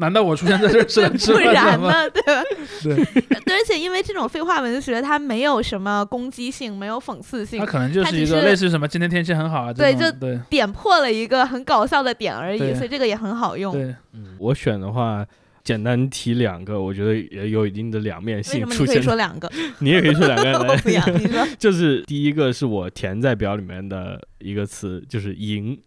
[0.00, 1.38] 难道我出现在这儿是 不？
[1.38, 2.42] 然呢，对吧？
[2.82, 2.94] 对，
[3.44, 10.10] 对，而且因为这种废话文学，它没有什么攻击性，没有讽刺性它，可能就是一个类似于什么今天天气很好啊，对就
[10.48, 13.72] 点破了一个很搞笑的点而已，所以这个也很好用。
[13.72, 15.24] 对，嗯我选的话，
[15.62, 19.02] 简单提两个，我觉得也有一定的两面为性什么你可以出现。
[19.02, 19.50] 说两个？
[19.80, 21.12] 你也可以说两个我不要，来。
[21.12, 25.78] 你说就是第一个是我填在表里面的一个词，就是赢。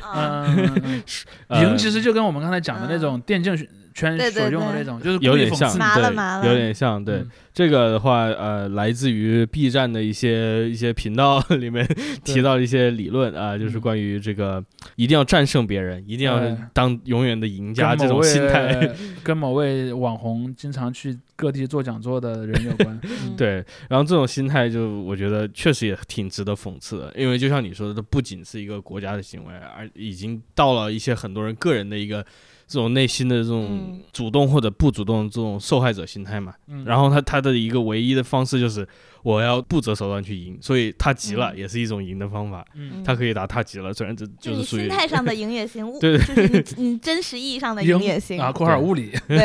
[0.00, 1.02] 啊，嗯 嗯嗯。
[1.48, 3.56] 呃赢其实就跟我们刚才讲的那种电竞
[3.92, 5.78] 圈所用的那种，就是有点像，对，
[6.10, 7.02] 麻了有点像。
[7.04, 11.86] 对、嗯这个的话，呃，来自于 B 站的一些一些频道 里面
[12.24, 14.60] 提到的一些理论啊、就是嗯关于这个
[14.96, 18.90] 一定要战胜别人，一定要哎当永远的赢家这种心态。
[19.22, 22.98] 跟某位网红经常去各地做讲座的人有关。
[23.04, 32.24] 嗯，对，然后这种心态就我觉得确实也挺值得讽刺的，因为就像你说的，这不仅是一个国家的行为，而已经到了一些很多人个人的一个
[32.66, 34.00] 这种内心的这种嗯。
[34.12, 36.54] 主动或者不主动的这种受害者心态嘛。
[36.66, 36.84] 嗯。
[36.84, 38.86] 然后他他的一个唯一的方式就是
[39.22, 41.58] 我要不择手段去赢，所以他急了嗯。
[41.58, 42.64] 也是一种赢的方法。
[42.74, 49.38] 嗯，他可以打他急了，虽然这就是属于心态上的赢也行，对就是你你真实意义上的赢也行啊，括号物理，对，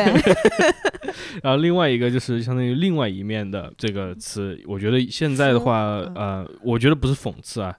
[1.42, 6.14] 然后另外一个就是相当于另外一面的这个词，我觉得现在的话，嗯。
[6.30, 7.74] 呃，我觉得不是讽刺啊，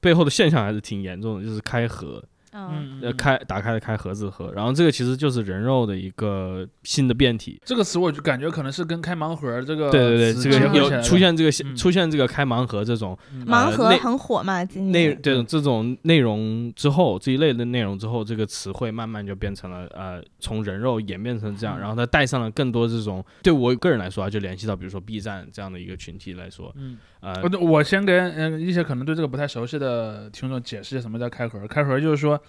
[0.00, 2.22] 背后的现象还是挺严重的，就是开合。
[2.52, 7.60] 嗯嗯，呃开打开了开盒子喝，然后这个其实就是人肉的一个新的变体。
[7.64, 11.76] 这个词我就感觉可能是跟开盲盒这个对对对，这个有出现这个嗯。
[11.76, 13.44] 出现这个开盲盒这种嗯。
[13.46, 21.80] 盲盒很火嘛，今年内这种这种内容之后，这一类的内容之后，这个词汇慢慢就变成了呃，从人肉演变成这样，嗯。
[21.80, 31.66] 然后它带上了更多这种对我个人来说啊，就联系到比如说 B 站这样的一个群体来说，嗯，呃，我我先跟嗯一些可能对这个不太熟悉的听众解释一下什么叫开盒。
[31.66, 32.40] 开盒就是说，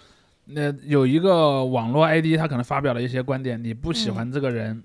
[0.46, 4.82] 那、有一个网络 ID，他可能发表了一些观点，你不喜欢这个人，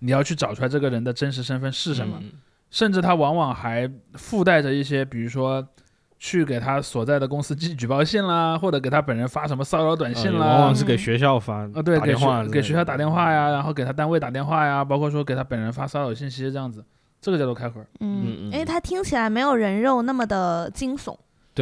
[0.00, 2.32] 你要去找出来这个人的真实身份是什么，嗯
[2.70, 5.66] 甚至他往往还附带着一些，比如说。
[6.20, 16.84] 去给他所在的公司寄举报信啦，或者给他本人发什么骚扰短信啦，呃往往是给嗯学校发啊，对，给打电话学给学校打电话呀，然后给他单位打电话呀，包括说给他本人发骚扰信息这样子，
[17.20, 17.80] 这个叫做开盒。
[18.00, 21.16] 嗯嗯，嗯因为他听起来没有人肉那么的惊悚。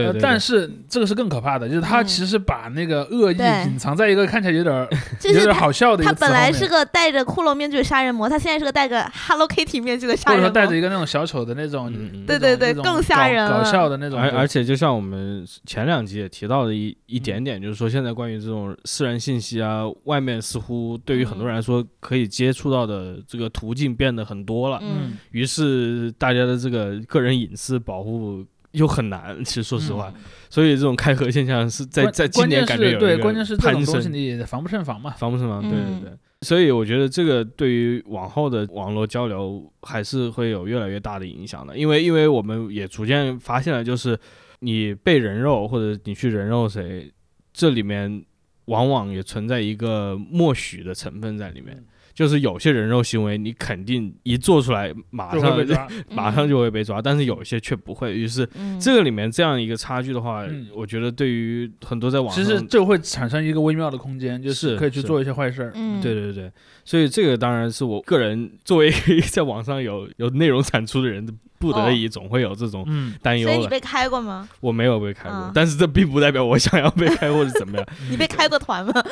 [0.05, 2.07] 呃对对，但是这个是更可怕的，就是他嗯。
[2.07, 3.37] 其实把那个恶意
[3.67, 4.89] 隐藏在一个看起来有点儿
[5.25, 10.61] 有点好笑的一他个词后面本来是个戴着骷髅面具的杀人魔，他现在是个戴着 Hello Kitty 面具的杀人魔或者。
[10.61, 17.23] 说戴着一个那种小丑的那种，嗯嗯那种对对对更吓人搞笑的那种，而而且就像我们前两集也提到的一一嗯。
[17.23, 21.49] 点点，就是说现在关于这种私人信息啊，外面似乎对于很多嗯。
[21.49, 25.19] 人来说可以接触到的这个途径变得很多了，嗯。
[25.33, 28.45] 于是大家的这个个人隐私保护
[28.77, 29.43] 又很难。
[29.45, 30.13] 其实说实话，
[30.49, 34.09] 所以这种开合现象是在在今年感觉有对，关键是这攀种东西。
[34.09, 35.11] 你防不胜防嘛。
[35.19, 36.13] 防不胜防，对对嗯对，
[36.43, 44.19] 所以我觉得这个对于往后的网络交流还是会有越来越大的影响的，因为因为我们也逐渐发现了，就是
[44.61, 47.11] 你被人肉或者你去人肉谁，
[47.53, 48.25] 这里面
[48.67, 51.85] 往往也存在一个默许的成分在里面，
[52.17, 55.87] 就是有些人肉行为你肯定一做出来马上就会被抓。
[56.09, 58.81] 马上就会被抓，但是有一些却不会，于是嗯。
[58.81, 60.67] 这个里面这样一个差距的话，嗯。
[60.75, 65.73] 我觉得对于很多在网上其实就会产生一个微妙的空间，就是可以去做一些坏事儿。
[65.75, 66.01] 嗯。
[66.01, 66.51] 对对对，
[66.87, 68.91] 所以这个当然是我个人作为
[69.31, 73.55] 在网上有有内容产出的人，不得已总会有这种嗯，担忧了。
[73.55, 74.49] 所以你被开过吗？
[74.61, 77.87] 我没有被开过啊，但是这并不代表我想要被开或者怎么样。
[78.11, 78.93] 你被开过团吗？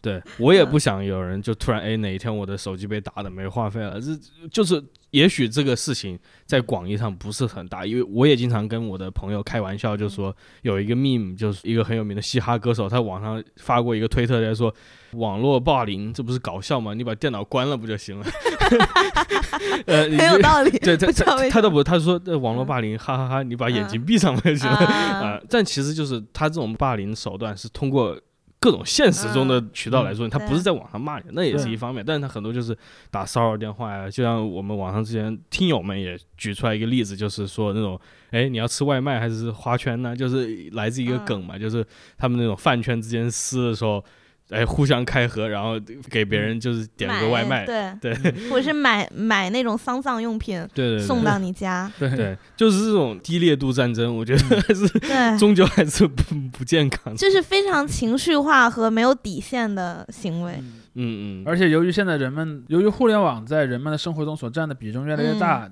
[0.00, 4.16] 对我也不想有人就突然哎哪一天我的手机被打的没话费了，这
[4.48, 14.72] 就是也许这个事情在广义上不是很大，因为我也经常跟我的朋友开玩笑，就说有一个 meme 就是一个很有名的嘻哈歌手，他网上发过一个推特在说
[15.16, 16.94] 网络霸凌这不是搞笑吗？
[16.94, 18.26] 你把电脑关了不就行了？
[19.86, 20.70] 呃，有道理。
[20.78, 24.76] 对他他他都不，他说呃网络霸凌，哈哈哈你把眼睛闭上不就行了？
[24.76, 28.18] 啊啊，但其实就是他这种霸凌手段是通过
[28.58, 32.76] 各种现实中的渠道来做，他不是在网上骂人，那也是一方面，但是他很多就是
[33.10, 37.98] 打骚扰电话呀，就像我们网上之前听友们也举出来一个例子，就是说那种，
[38.30, 40.16] 哎，你要吃外卖还是花圈呢？
[40.16, 41.84] 就是来自一个梗嘛，就是
[42.18, 44.04] 他们那种饭圈之间撕的时候。
[44.50, 45.72] 哎，互相开盒，然后
[46.08, 48.14] 给别人就是点了个外卖，对，对。
[48.48, 56.22] 或者是买买那种丧葬用品对对对，送到你家，对 对，就是这种低烈度战争，我觉得还是对，终究还是不
[56.52, 57.16] 不健康的。
[57.16, 60.52] 就是非常情绪化和没有底线的行为。
[60.58, 61.42] 嗯嗯。
[61.42, 65.68] 嗯，而且由于现在人们，由于互联网在人们的生活中所占的比重越来越大，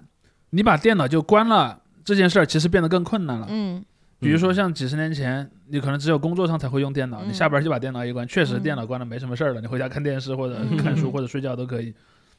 [0.50, 3.46] 你把电脑就关了，这件事儿其实变得更困难了。
[3.48, 3.84] 嗯
[4.24, 7.28] 比如说像几十年前，你可能只有工作上才会用电脑，嗯。
[7.28, 8.62] 你下班就把电脑一关，确实嗯。
[8.62, 10.76] 电脑关了没什么事儿了，你回家看电视或者嗯。
[10.78, 11.94] 看书或者睡觉都可以。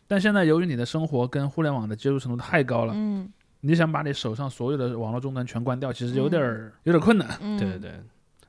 [0.07, 3.29] 但现在由于你的生活跟互联网的接触程度太高了，嗯。
[3.61, 7.27] 你想把你手上所有的网络终端全关掉，其实有点儿有点困难。
[7.57, 7.93] 对对，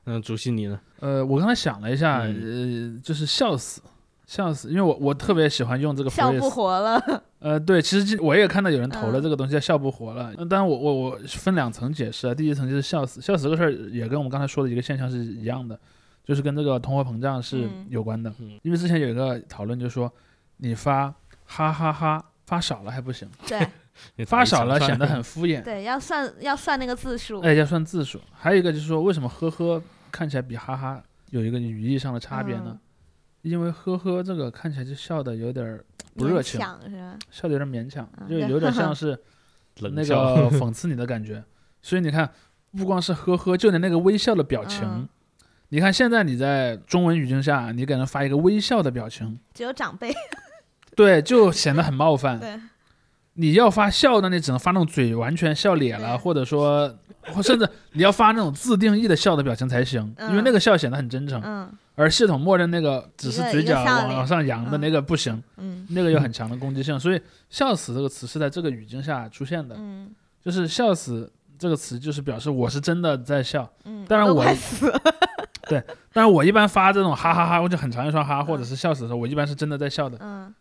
[0.05, 0.79] 嗯，主席你呢？
[0.99, 3.81] 呃，我刚才想了一下，呃，就是笑死。
[4.27, 4.69] 笑死！
[4.69, 7.01] 因为我我特别喜欢用这个笑不活了。
[7.39, 10.33] 呃，对，其实今我也看到有人投了嗯这个东西叫笑不活了。
[10.37, 15.79] 嗯当然我我我分两层解释啊，第一层就是笑死，笑死这个事儿也跟我们刚才说的一个现象是一样的，
[16.25, 18.29] 就是跟这个通货膨胀是嗯有关的。
[18.39, 20.11] 嗯因为之前有一个讨论，就是说
[20.57, 21.13] 你发
[21.45, 23.65] 哈哈哈发少了还不行， 对
[24.17, 27.39] 你发少了显得很敷衍，对，要算要算那个字数。
[27.39, 28.19] 哎，要算字数。
[28.33, 32.63] 还有一个就是说，为什么呵呵看起来比哈哈有一个语义上的差别呢？
[32.67, 32.79] 嗯
[33.47, 35.85] 因为呵呵这个看起来就笑的有点儿
[36.15, 36.59] 不热情？
[37.31, 39.17] 笑的有点勉强，嗯就有点 像是。
[39.79, 41.43] 那个 讽刺你的感觉。
[41.83, 42.27] 所以你看，
[42.75, 45.07] 不光是呵呵，就连那个微笑的表情，嗯
[45.69, 50.11] 你看现在你在中文语境下，你给人发一个微笑的表情，只有长辈。
[50.95, 52.39] 对，就显得很冒犯。
[52.39, 52.59] 对，
[53.33, 56.91] 你要发笑的，你只能发那种嘴完全笑咧了，或者说，
[57.33, 61.39] 或甚至你要发那种自定义的笑的表情才行，因为嗯那个笑显得很真诚。
[61.45, 66.97] 嗯而系统默认那个只是嘴角往往上扬的嗯那个不行，嗯那个有很强的攻击性。
[66.99, 67.19] 所以
[67.49, 69.75] “笑死”这个词是在这个语境下出现的。
[69.77, 70.09] 嗯
[70.45, 71.29] 就是笑死
[71.59, 73.69] 这个词，就是表示我是真的在笑。
[73.83, 75.01] 嗯，都当然我快死了。
[75.67, 75.83] 当
[76.13, 80.17] 但是我一般发这种哈哈哈，我就很长一串哈，或者是笑死的时候，我一般是真的在笑的。
[80.21, 80.53] 嗯，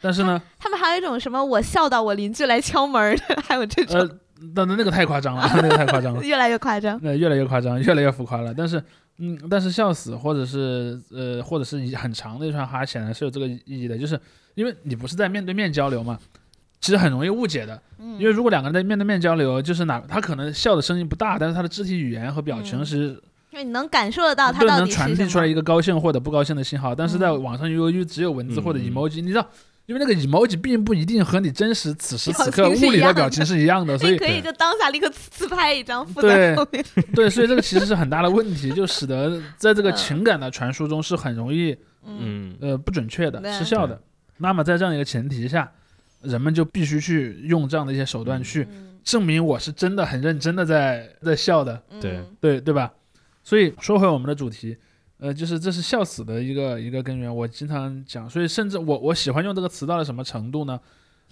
[0.00, 4.08] 但是呢，他们还有一种什么我笑到我邻居来敲门还有这种，呃，
[4.54, 6.22] 那那那个太夸张了，那个太夸张了。
[6.24, 6.98] 越来越夸张。
[7.04, 8.54] 呃，越来越夸张，越来越浮夸了。
[8.56, 8.82] 但是，
[9.18, 14.18] 嗯，但是笑死，或者是呃，或者是一很长的一串哈，显然是有这个意义的，就是
[14.54, 16.18] 因为你不是在面对面交流嘛，
[16.80, 17.80] 其实很容易误解的。
[17.98, 22.98] 嗯，因为如果两个人在面对面交流，就是哪他可能笑的声音不大，但是他的肢体语言和表情嗯是
[23.50, 25.28] 因为你能感受得到他到底能传递。
[25.28, 26.94] 出来一个高兴或者不高兴的信号。
[26.94, 29.48] 但是在嗯网上由于只有文字或者 emoji，你知道。
[29.86, 33.14] 因为那个 emoji 并不一定和你真实此时此刻物理的的。
[33.14, 36.30] 表情是一样的， 所以你可以就当下立刻自拍一张附对。
[36.30, 36.84] 在后面。
[37.14, 41.72] 对，所以这个其实是很大的问题， 就使得在这个嗯情感的传输中是很容易
[42.06, 42.70] 嗯，嗯。
[42.70, 44.00] 呃不准确的、失效的。
[44.38, 45.70] 那么在这样一个前提下，
[46.22, 52.16] 人们就必须去用这样的一些手段去嗯证明我是真的很认真的在在笑的，对。
[52.16, 52.90] 嗯对对吧？
[53.42, 54.74] 所以说回我们的主题，
[55.18, 57.34] 呃，就是这是笑死的一个一个根源。
[57.34, 60.78] 我经常讲，所以甚至我我喜欢用这个词到了什么程度呢？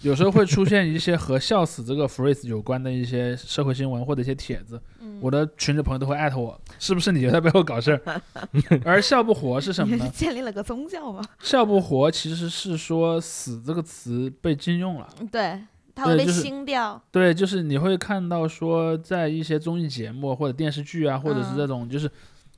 [0.01, 8.21] 有时候会出现一些和笑死这个 phrase 有关的一些社会新闻或者一些帖子，嗯我的群里朋友都会艾特我，是不是你在背后搞事儿？
[8.83, 9.95] 而笑不活是什么？
[10.09, 11.23] 建立了个宗教吗？
[11.39, 15.07] 笑不活其实是说死这个词被禁用了。
[15.31, 15.61] 对，
[15.93, 17.01] 它会被对就是清掉。
[17.11, 22.09] 对，就是你会看到说，在一些综艺节目或者电视剧啊，或者是这嗯种就是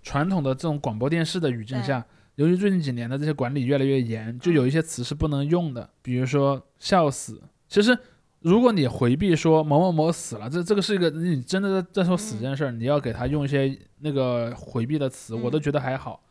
[0.05, 7.41] 传统的这种广播电视的语境下，由于最近几年的这些管理越来越严，就嗯有一些词是不能用的，比如说“笑死”。
[7.67, 7.97] 其实，
[8.41, 16.21] 如果你回避说某某某死了，这这个是一个你真的在在说死这件事儿，你要给他用一些那个回避的词，我都嗯觉得还好。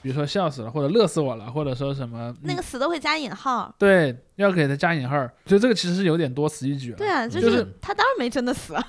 [0.00, 3.72] 比如说笑死了，或者乐死我了，或者说什么那个死都会加引号。
[3.78, 6.96] 对，要给他加引号儿，所以这个其实是有点多此一举了。
[6.96, 8.82] 对啊，就就是是他当然没真的死啊。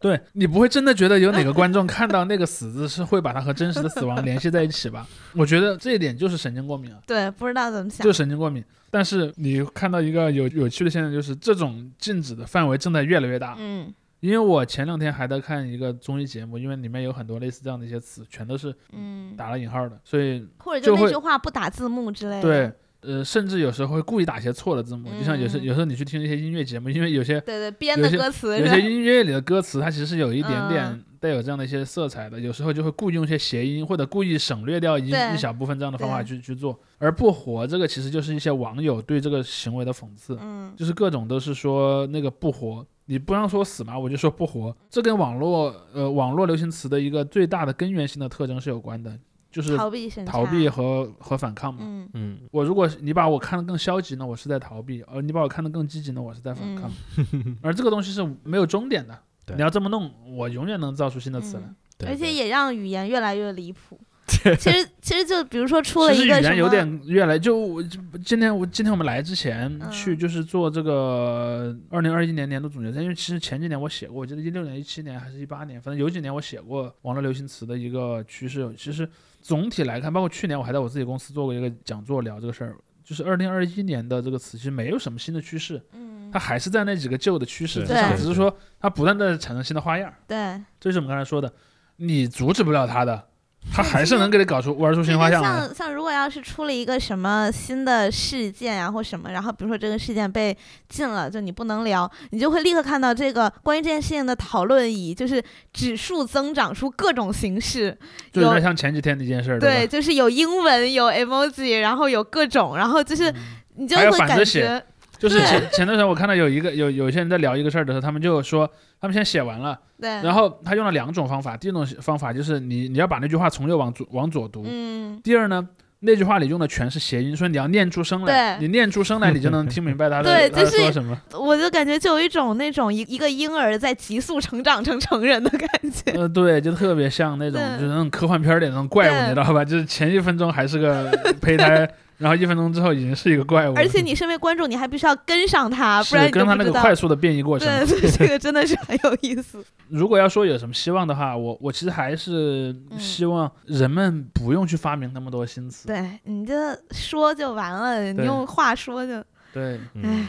[0.00, 5.06] 对你不会真的觉得有哪个观众看到那个死字是会把它和真实的死亡联系在一起吧？
[5.34, 8.12] 我觉得这一点就是神经过敏啊，对，不知道怎么想就。
[8.12, 8.64] 神经过敏。
[8.90, 13.54] 但是你看到一个有有趣的现象，就是这种禁止的范围正在越来越大。
[13.58, 22.42] 嗯因为我前两天还在看一个综艺节目，因为里面有很多类似这样的一些词，全都是嗯，打了引号的，所以或者就那句话不打字幕之类的。
[22.42, 22.72] 对，
[23.02, 36.78] 呃，甚至有时候会故意打一些错的字幕，就像有时嗯有时候你去听一些音乐节目，因为有些对对，编的歌词有些音乐里的歌词，它其实是有一点点嗯带有这样的一些色彩的，有时候就会故意用一些谐音，或者故意省略掉一一小部分这样的方法去去做。
[36.98, 44.74] 而不活这个其实就是一些网友对这个行为的讽刺，嗯就是各种都是说那个不活，你不让说死嘛，我就说不活。
[44.90, 49.18] 这跟网络呃网络流行词的一个最大的根源性的特征是有关的，
[49.50, 50.08] 就是逃避。
[50.24, 51.80] 逃避和和反抗嘛。
[51.82, 56.90] 嗯嗯我如果你把我看得更消极呢，我是在逃避；而你把我看得更积极呢，我是在反抗。
[57.62, 61.62] 而这个东西是没有终点的，对你要这么弄，我永远能造出新的词来。
[61.62, 64.00] 嗯对而且也让语言越来越离谱。
[64.26, 78.72] 其实其实就比如说出了一个什么，语言有点越来就我就今天我今天我们来之前嗯去就是做这个二零二一年年度总结，因为其实前几年我写过，我记得一六年、一七年还是一八年，反正有几年我写过网络流行词的一个趋势。
[78.78, 79.06] 其实
[79.40, 90.12] 总体来看，包括去年我还在我自己公司做过一个讲座聊这个事儿，就是二零二一年的这个词其实没有什么新的趋势，嗯它，还是在那几个旧的趋势之上，只是说它不断的产生新的花样。
[90.26, 90.36] 对，
[90.78, 91.52] 这就是我们刚才说的，
[91.96, 93.29] 你阻止不了它的，
[93.72, 95.48] 它还是能给你搞出玩出新花样来。
[95.48, 100.56] 像像如果要是出了一个什么新的事件啊或什么，然后比如说这个事件被
[100.88, 105.42] 禁了，就你不能聊，你就会立刻看到这个关于这件事情的讨论以就是
[105.72, 107.96] 指数增长出各种形式，
[108.32, 113.32] 就有有点像前几天那件事儿，对，就是有英文有 emoji，然后有各种，然后就是
[113.76, 114.82] 你就会感觉
[115.20, 118.68] 就是前前段时间我看到有一个有有些人在聊一个事儿的时候，他们就说
[119.00, 125.68] 他们先写完了，对，然后他用了两种方法，第一种方法就是你你要把那句话从右往左往左读，嗯，第二呢。
[126.02, 128.56] 那句话里用的全是谐音，所以你要念出声来。
[128.56, 131.14] 你念出声来，你就能听明白他对在说什么。
[131.34, 136.12] 我就感觉就有一种那种一一个婴儿在急速成长成成人的感觉。
[136.12, 139.62] 呃，对，就特别像那种就是那种科幻片儿里那种怪物，你知道吧？
[139.62, 141.86] 就是前一分钟还是个胚胎，
[142.20, 143.74] 然后一分钟之后已经是一个怪物。
[143.74, 146.64] 而且你身为观众，你还必须要跟上他， 不然你就是跟他那。
[146.64, 147.66] 个快速的变异过程。
[147.88, 149.64] 对，这个真的是很有意思。
[149.88, 155.88] 如果要说有什么希望的话，我我其实还是嗯希望人们不用去发明那么多新词。
[155.88, 160.26] 对，你这说就完了，你用话说就，对，嗯唉，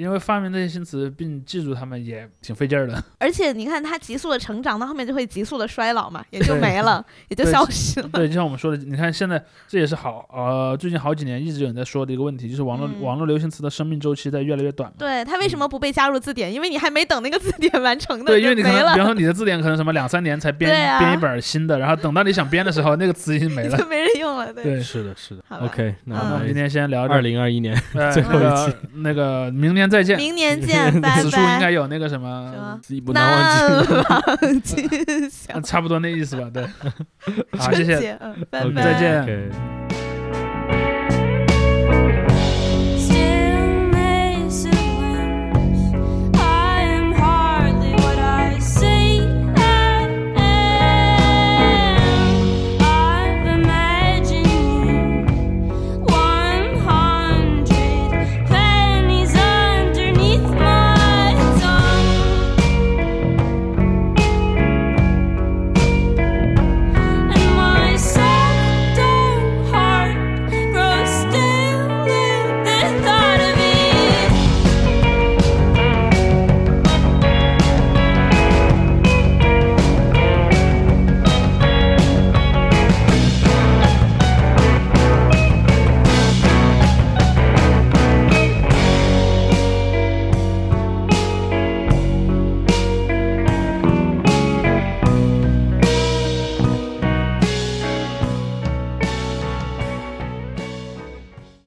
[0.00, 3.02] 因为发明这些新词并记住它们也挺费劲儿的。
[3.18, 8.08] 而且你看它急速的成长，到后面就会急速的衰老嘛，也就没了， 也就消失了。
[8.14, 14.96] 对，就像我们说的，你看现在这也是好呃，最近好几年一直有人在说的一个问题，就是网络、嗯网络流行词的生命周期在越来越短嘛。
[14.98, 16.52] 对它为什么不被加入字典？
[16.52, 23.76] 因为你还没等那个字典完成呢，对，因为你可能，没了比方说你的字典可能什么两三年才编、啊编一本新的，然后等到你想编的时候，那个词已经没了。
[23.76, 24.52] 就没人用了。
[24.52, 25.42] 对，对，是的，是的。
[25.48, 30.16] OK，那我们今天先聊这二，零二一年呃，最后一期那个明年再见。
[30.16, 31.60] 明年见， 拜此处应拜。
[31.60, 33.94] 该有那个什什么么，一步难忘记。
[34.08, 35.60] 忘今宵呃。
[35.62, 36.48] 差不多那意思吧？
[36.54, 36.64] 对，
[37.58, 38.82] 好，谢谢，嗯，拜拜。
[38.82, 39.50] 再见